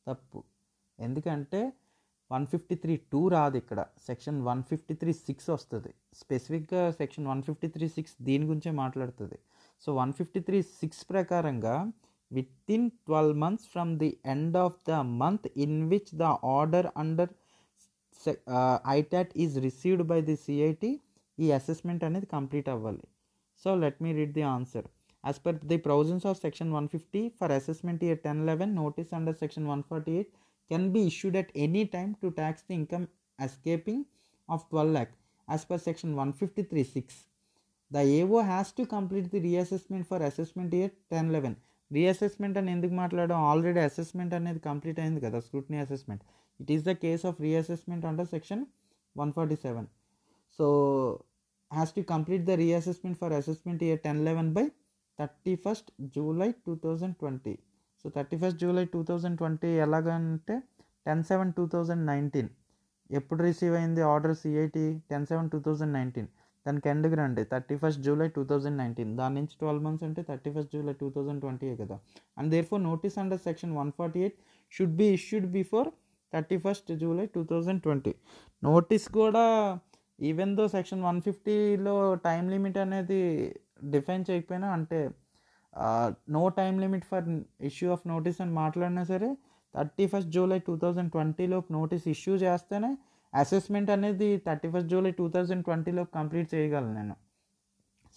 తప్పు. 0.06 0.40
ఎందుకంటే 0.98 1.60
వన్ 2.30 2.44
ఫిఫ్టీ 2.52 2.74
త్రీ 2.82 2.94
టూ 3.12 3.20
రాదు 3.34 3.56
ఇక్కడ. 3.62 3.80
Section 4.08 4.38
one 4.48 4.62
fifty 4.70 4.94
three 5.00 5.12
six 5.26 5.48
వస్తుంది. 5.54 5.90
స్పెసిఫిక్గా 6.20 6.82
section 7.00 7.26
one 7.32 7.42
fifty 7.48 7.68
three 7.76 7.86
six 7.96 8.14
దీని 8.28 8.44
గురించే 8.50 8.72
మాట్లాడుతుంది. 8.82 9.38
So 9.82 9.88
one 10.00 10.12
fifty 10.18 10.40
three 10.48 10.58
six 10.80 11.02
ప్రకారంగా 11.10 11.74
within 12.76 12.88
twelve 13.06 13.36
months 13.44 13.68
from 13.72 13.92
the 14.02 14.10
end 14.34 14.56
of 14.64 14.78
the 14.90 14.96
month 15.22 15.46
in 15.64 15.78
which 15.92 16.12
the 16.22 16.26
order 16.56 16.88
under 17.02 17.32
ITAT 18.96 19.32
is 19.44 19.54
received 19.66 20.04
by 20.10 20.18
the 20.30 20.36
CIT 20.44 20.90
ఈ 21.38 21.46
assessment 21.58 22.02
అనేది 22.08 22.26
complete 22.36 22.68
అవ్వాలి. 22.74 23.06
So 23.62 23.70
let 23.82 23.98
me 24.04 24.10
read 24.18 24.34
the 24.38 24.44
answer 24.56 24.86
as 25.24 25.38
per 25.46 25.56
the 25.72 25.78
provisions 25.88 26.26
of 26.30 26.38
section 26.44 26.70
one 26.78 26.88
fifty 26.96 27.22
for 27.38 27.52
assessment 27.60 28.04
year 28.08 28.20
ten 28.26 28.42
eleven 28.50 28.74
notice 28.82 29.14
under 29.18 29.38
section 29.44 29.68
one 29.72 29.84
forty 29.90 30.12
eight 30.18 30.30
can 30.70 30.86
be 30.96 31.02
issued 31.12 31.38
at 31.42 31.52
any 31.66 31.84
time 31.96 32.12
to 32.22 32.28
tax 32.40 32.66
the 32.68 32.76
income 32.80 33.06
escaping 33.38 34.00
of 34.48 34.68
12 34.68 34.92
lakh. 34.92 35.12
As 35.48 35.64
per 35.64 35.78
section 35.78 36.14
153.6 36.14 37.29
the 37.90 37.98
AO 38.18 38.38
has 38.42 38.72
to 38.72 38.82
complete 38.82 39.28
the 39.28 39.38
reassessment 39.38 40.06
for 40.06 40.22
assessment 40.22 40.74
year 40.74 40.92
ten 41.10 41.32
eleven 41.32 41.56
reassessment 41.90 42.58
అని 42.58 42.70
ఎందుకు 42.72 42.94
మాట్లాడడం? 42.94 43.38
Already 43.42 43.80
assessment 43.80 44.34
అనేది 44.34 44.58
complete 44.58 45.00
అయింది 45.00 45.20
కదా 45.20 45.38
scrutiny 45.40 45.78
assessment 45.78 46.22
it 46.60 46.70
is 46.70 46.84
the 46.84 46.92
case 47.04 47.26
of 47.26 47.40
reassessment 47.40 48.06
under 48.06 48.26
section 48.26 48.62
one 49.16 49.32
forty 49.32 49.56
seven 49.56 49.88
so 50.58 50.66
has 51.72 51.92
to 51.92 52.00
complete 52.00 52.44
the 52.44 52.50
reassessment 52.50 53.18
for 53.18 53.32
assessment 53.32 53.82
year 53.82 54.00
ten 54.00 54.24
eleven 54.24 54.54
by 54.54 54.64
thirty 55.18 55.54
first 55.56 55.90
July 56.16 56.50
two 56.66 56.74
thousand 56.76 57.16
twenty 57.16 57.54
so 58.04 58.08
thirty 58.08 58.36
first 58.36 58.60
July 58.60 58.84
two 58.84 59.02
thousand 59.02 59.38
twenty 59.38 59.68
ఎలాగంటే 59.68 60.54
ten 61.06 61.24
seven 61.24 61.52
two 61.52 61.66
thousand 61.66 62.06
nineteen 62.06 62.48
ఎప్పుడు 63.10 63.42
receive 63.42 63.74
అయింది? 63.74 64.02
Order 64.02 64.36
CIT 64.36 64.84
ten 65.10 65.26
seven 65.26 65.50
two 65.50 65.58
thousand 65.60 65.92
nineteen 65.92 66.28
దానికి 66.66 66.88
end 66.92 67.06
రండి. 67.20 67.42
Thirty 67.52 67.76
first 67.82 68.00
July 68.06 68.28
two 68.36 68.42
thousand 68.50 68.78
nineteen 68.82 69.12
దాని 69.20 69.34
నుంచి 69.40 69.54
twelve 69.62 69.82
months 69.86 70.04
అంటే 70.08 70.22
thirty 70.30 70.50
first 70.54 70.72
July 70.76 70.94
two 71.02 71.08
thousand 71.16 71.40
twenty 71.44 71.68
కదా. 71.82 71.96
And 72.38 72.48
therefore 72.70 72.82
notice 72.90 73.16
under 73.22 73.42
section 73.48 73.72
one 73.80 73.92
forty 73.98 74.20
eight 74.24 74.38
should 74.72 74.96
be 75.02 75.08
issued 75.18 75.48
before 75.58 75.88
thirty 76.32 76.56
first 76.64 76.90
July 77.02 77.26
two 77.36 77.42
thousand 77.52 77.80
twenty 77.86 78.12
notice 78.62 79.06
కూడా 79.20 79.44
even 80.28 80.52
though 80.58 80.64
section 80.76 81.02
one 81.08 81.18
ఫిఫ్టీలో 81.26 81.94
time 82.26 82.44
limit 82.54 82.78
అనేది 82.84 83.20
define 83.94 84.24
చేయకపోయినా 84.28 84.68
అంటే 84.76 84.98
no 86.36 86.42
time 86.58 86.74
limit 86.84 87.06
for 87.10 87.26
issue 87.70 87.88
of 87.92 88.04
notice 88.12 88.38
అని 88.44 88.52
మాట్లాడినా 88.62 89.02
సరే 89.12 89.28
thirty 89.74 90.04
first 90.12 90.30
July 90.36 90.58
two 90.68 90.74
thousand 90.76 91.10
ట్వంటీలోపు 91.12 91.68
notice 91.72 92.06
issue 92.14 92.34
చేస్తేనే 92.44 92.90
assessment 93.32 93.90
అనేది 93.96 94.28
thirty 94.46 94.68
first 94.72 94.90
July 94.92 95.12
two 95.20 95.26
thousand 95.34 95.64
ట్వంటీలో 95.68 96.04
కంప్లీట్ 96.16 96.48
చేయగలను 96.54 96.92
నేను. 96.98 97.14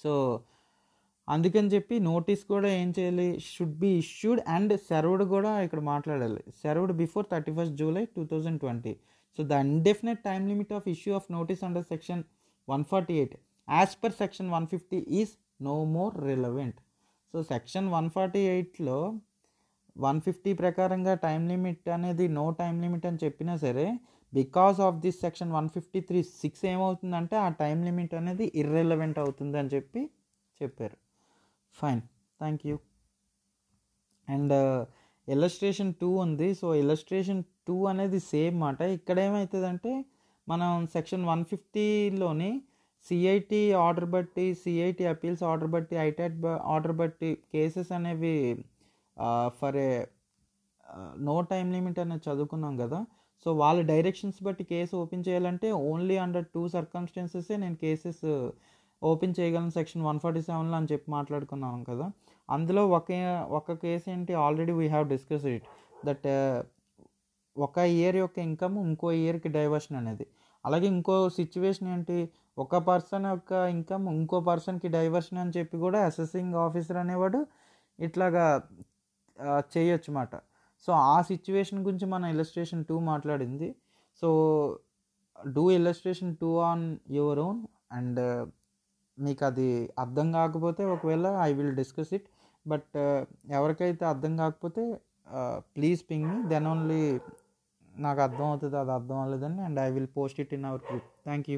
సో 0.04 0.12
అందుకని 1.28 1.70
చెప్పి 1.74 1.96
నోటీస్ 2.12 2.44
కూడా 2.52 2.70
ఏం 2.82 2.90
చేయాలి? 2.98 3.28
Should 3.52 3.76
be 3.84 3.90
issued 4.04 4.40
and 4.56 4.74
served 4.90 5.24
కూడా 5.34 5.52
ఇక్కడ 5.66 5.82
మాట్లాడాలి. 5.92 6.42
Served 6.64 6.94
before 7.02 7.26
thirty 7.34 7.52
first 7.58 7.76
July 7.82 8.04
two 8.16 8.24
thousand 8.32 8.60
twenty. 8.64 8.94
So 9.38 9.44
the 9.52 9.60
indefinite 9.66 10.22
time 10.30 10.44
limit 10.52 10.74
of 10.78 10.88
issue 10.96 11.12
of 11.20 11.28
notice 11.38 11.62
under 11.68 11.86
section 11.94 12.24
one 12.68 12.84
forty 12.92 13.14
eight 13.22 13.36
as 13.68 13.94
per 14.02 14.16
section 14.22 14.50
one 14.56 14.66
fifty 14.74 15.00
is 15.20 15.32
no 15.68 15.76
more 15.96 16.16
relevant 16.30 16.80
so 17.34 17.40
section 17.54 17.88
one 17.96 18.10
forty 18.16 18.42
ఎయిట్లో 18.54 18.98
one 19.96 20.20
fifty 20.26 20.52
ప్రకారంగా 20.62 21.14
time 21.26 21.42
limit 21.52 21.88
అనేది 21.96 22.26
no 22.38 22.46
time 22.60 22.76
limit 22.84 23.06
అని 23.10 23.20
చెప్పినా 23.24 23.56
సరే 23.66 23.86
because 24.38 24.78
of 24.88 24.98
this 25.06 25.20
section 25.26 25.52
one 25.58 25.68
fifty 25.76 26.00
three 26.10 26.20
six 26.42 26.64
ఏమవుతుందంటే 26.74 27.36
ఆ 27.46 27.48
time 27.62 27.78
limit 27.88 28.14
అనేది 28.20 28.46
irrelevant 28.62 29.20
అవుతుంది 29.24 29.58
అని 29.62 29.72
చెప్పి 29.76 30.02
చెప్పారు. 30.62 30.98
Fine 31.78 32.02
thank 32.42 32.64
you 32.70 32.76
and 34.28 34.54
illustration 35.28 35.92
two 36.02 36.10
ఉంది. 36.26 36.48
సో 36.62 36.68
ఇలస్ట్రేషన్ 36.84 37.42
టూ 37.68 37.76
అనేది 37.92 38.20
సేమ్ 38.32 38.56
మాట. 38.66 38.80
ఇక్కడ 38.98 39.18
ఏమవుతుందంటే 39.28 39.92
మనం 40.48 40.72
సెక్షన్ 40.96 41.26
వన్ 41.32 41.44
ఫిఫ్టీలోని 41.52 42.52
సిఐటి 43.08 43.62
ఆర్డర్ 43.86 44.08
బట్టి 44.16 44.46
సిఐటి 44.64 45.04
అపీల్స్ 45.14 45.44
ఆర్డర్ 45.52 45.72
బట్టి 45.76 45.96
ఐటాట్ 46.08 46.36
ఆర్డర్ 46.74 46.96
బట్టి 47.02 47.30
కేసెస్ 47.54 47.92
అనేవి 47.98 48.36
for 49.60 49.78
a 49.88 49.92
no 51.30 51.36
time 51.52 51.66
limit 51.76 52.00
అనేది 52.04 52.24
చదువుకున్నాం 52.28 52.74
కదా. 52.84 53.00
సో 53.46 53.50
వాళ్ళ 53.62 53.80
డైరెక్షన్స్ 53.92 54.40
బట్టి 54.48 54.64
కేసు 54.72 54.94
ఓపెన్ 55.02 55.24
చేయాలంటే 55.28 55.70
ఓన్లీ 55.92 56.16
అండర్ 56.26 56.46
టూ 56.56 56.62
సర్కమ్స్టెన్సెసే 56.76 57.56
నేను 57.64 57.78
కేసెస్ 57.84 58.24
ఓపెన్ 59.02 59.34
చేయగలను 59.40 59.74
సెక్షన్ 59.78 60.04
వన్ 60.10 60.20
ఫార్టీ 60.24 60.42
సెవెన్లో 60.50 60.76
అని 60.80 60.90
చెప్పి 60.92 61.08
మాట్లాడుకున్నాం 61.18 61.80
కదా. 61.90 62.06
అందులో 62.50 62.84
ఒక 62.98 63.10
ఒక 63.60 63.74
కేసు 63.84 64.08
ఏంటి 64.14 64.34
already 64.46 64.74
we 64.80 64.88
have 64.94 65.08
discuss 65.14 65.48
it 65.56 65.66
that 66.08 66.28
ఒక 67.56 67.78
ఇయర్ 67.98 68.18
యొక్క 68.24 68.38
ఇన్కమ్ 68.48 68.78
ఇంకో 68.88 69.08
ఇయర్కి 69.24 69.50
డైవర్షన్ 69.58 69.98
అనేది. 70.02 70.26
అలాగే 70.66 70.88
ఇంకో 70.96 71.16
సిచ్యువేషన్ 71.40 71.90
ఏంటి 71.96 72.18
ఒక 72.64 72.76
పర్సన్ 72.90 73.26
యొక్క 73.34 73.52
ఇన్కమ్ 73.76 74.06
ఇంకో 74.20 74.38
పర్సన్కి 74.50 74.90
డైవర్షన్ 74.98 75.40
అని 75.44 75.54
చెప్పి 75.58 75.78
కూడా 75.86 76.00
అసెసింగ్ 76.10 76.56
ఆఫీసర్ 76.66 77.00
అనేవాడు 77.04 77.40
ఇట్లాగా 78.00 78.46
చేయొచ్చు 79.74 80.10
అన్నమాట 80.12 80.34
సో 80.88 80.92
ఆ 81.12 81.16
సిచ్యువేషన్ 81.32 81.80
గురించి 81.86 82.08
మన 82.08 82.26
ఇలస్ట్రేషన్ 82.36 82.82
టూ 82.86 82.96
మాట్లాడింది. 83.12 83.70
So 84.22 84.30
do 85.56 85.64
illustration 85.78 86.34
two 86.36 86.50
on 86.70 86.84
your 87.12 87.40
own 87.40 87.62
and 87.92 88.20
మీకు 89.18 89.44
అది 89.46 89.68
అర్థం 90.04 90.28
కాకపోతే 90.32 90.84
ఒకవేళ 90.96 91.28
I 91.48 91.50
will 91.54 91.76
discuss 91.76 92.12
it 92.18 92.28
but 92.66 92.94
ఎవరికైతే 93.58 94.04
అర్థం 94.06 94.34
కాకపోతే 94.38 94.84
please 95.78 96.02
ping 96.10 96.26
me 96.30 96.38
then 96.54 96.68
only 96.68 97.02
నాకు 97.94 98.20
అర్థం 98.22 98.46
అవుతుంది 98.46 98.78
అది 98.78 98.92
అర్థం 98.92 99.18
అవ్వలేదని 99.24 99.62
and 99.62 99.80
I 99.80 99.90
will 99.92 100.12
post 100.18 100.40
it 100.44 100.54
in 100.54 100.66
our 100.66 100.84
group 100.90 101.08
thank 101.24 101.48
you 101.52 101.58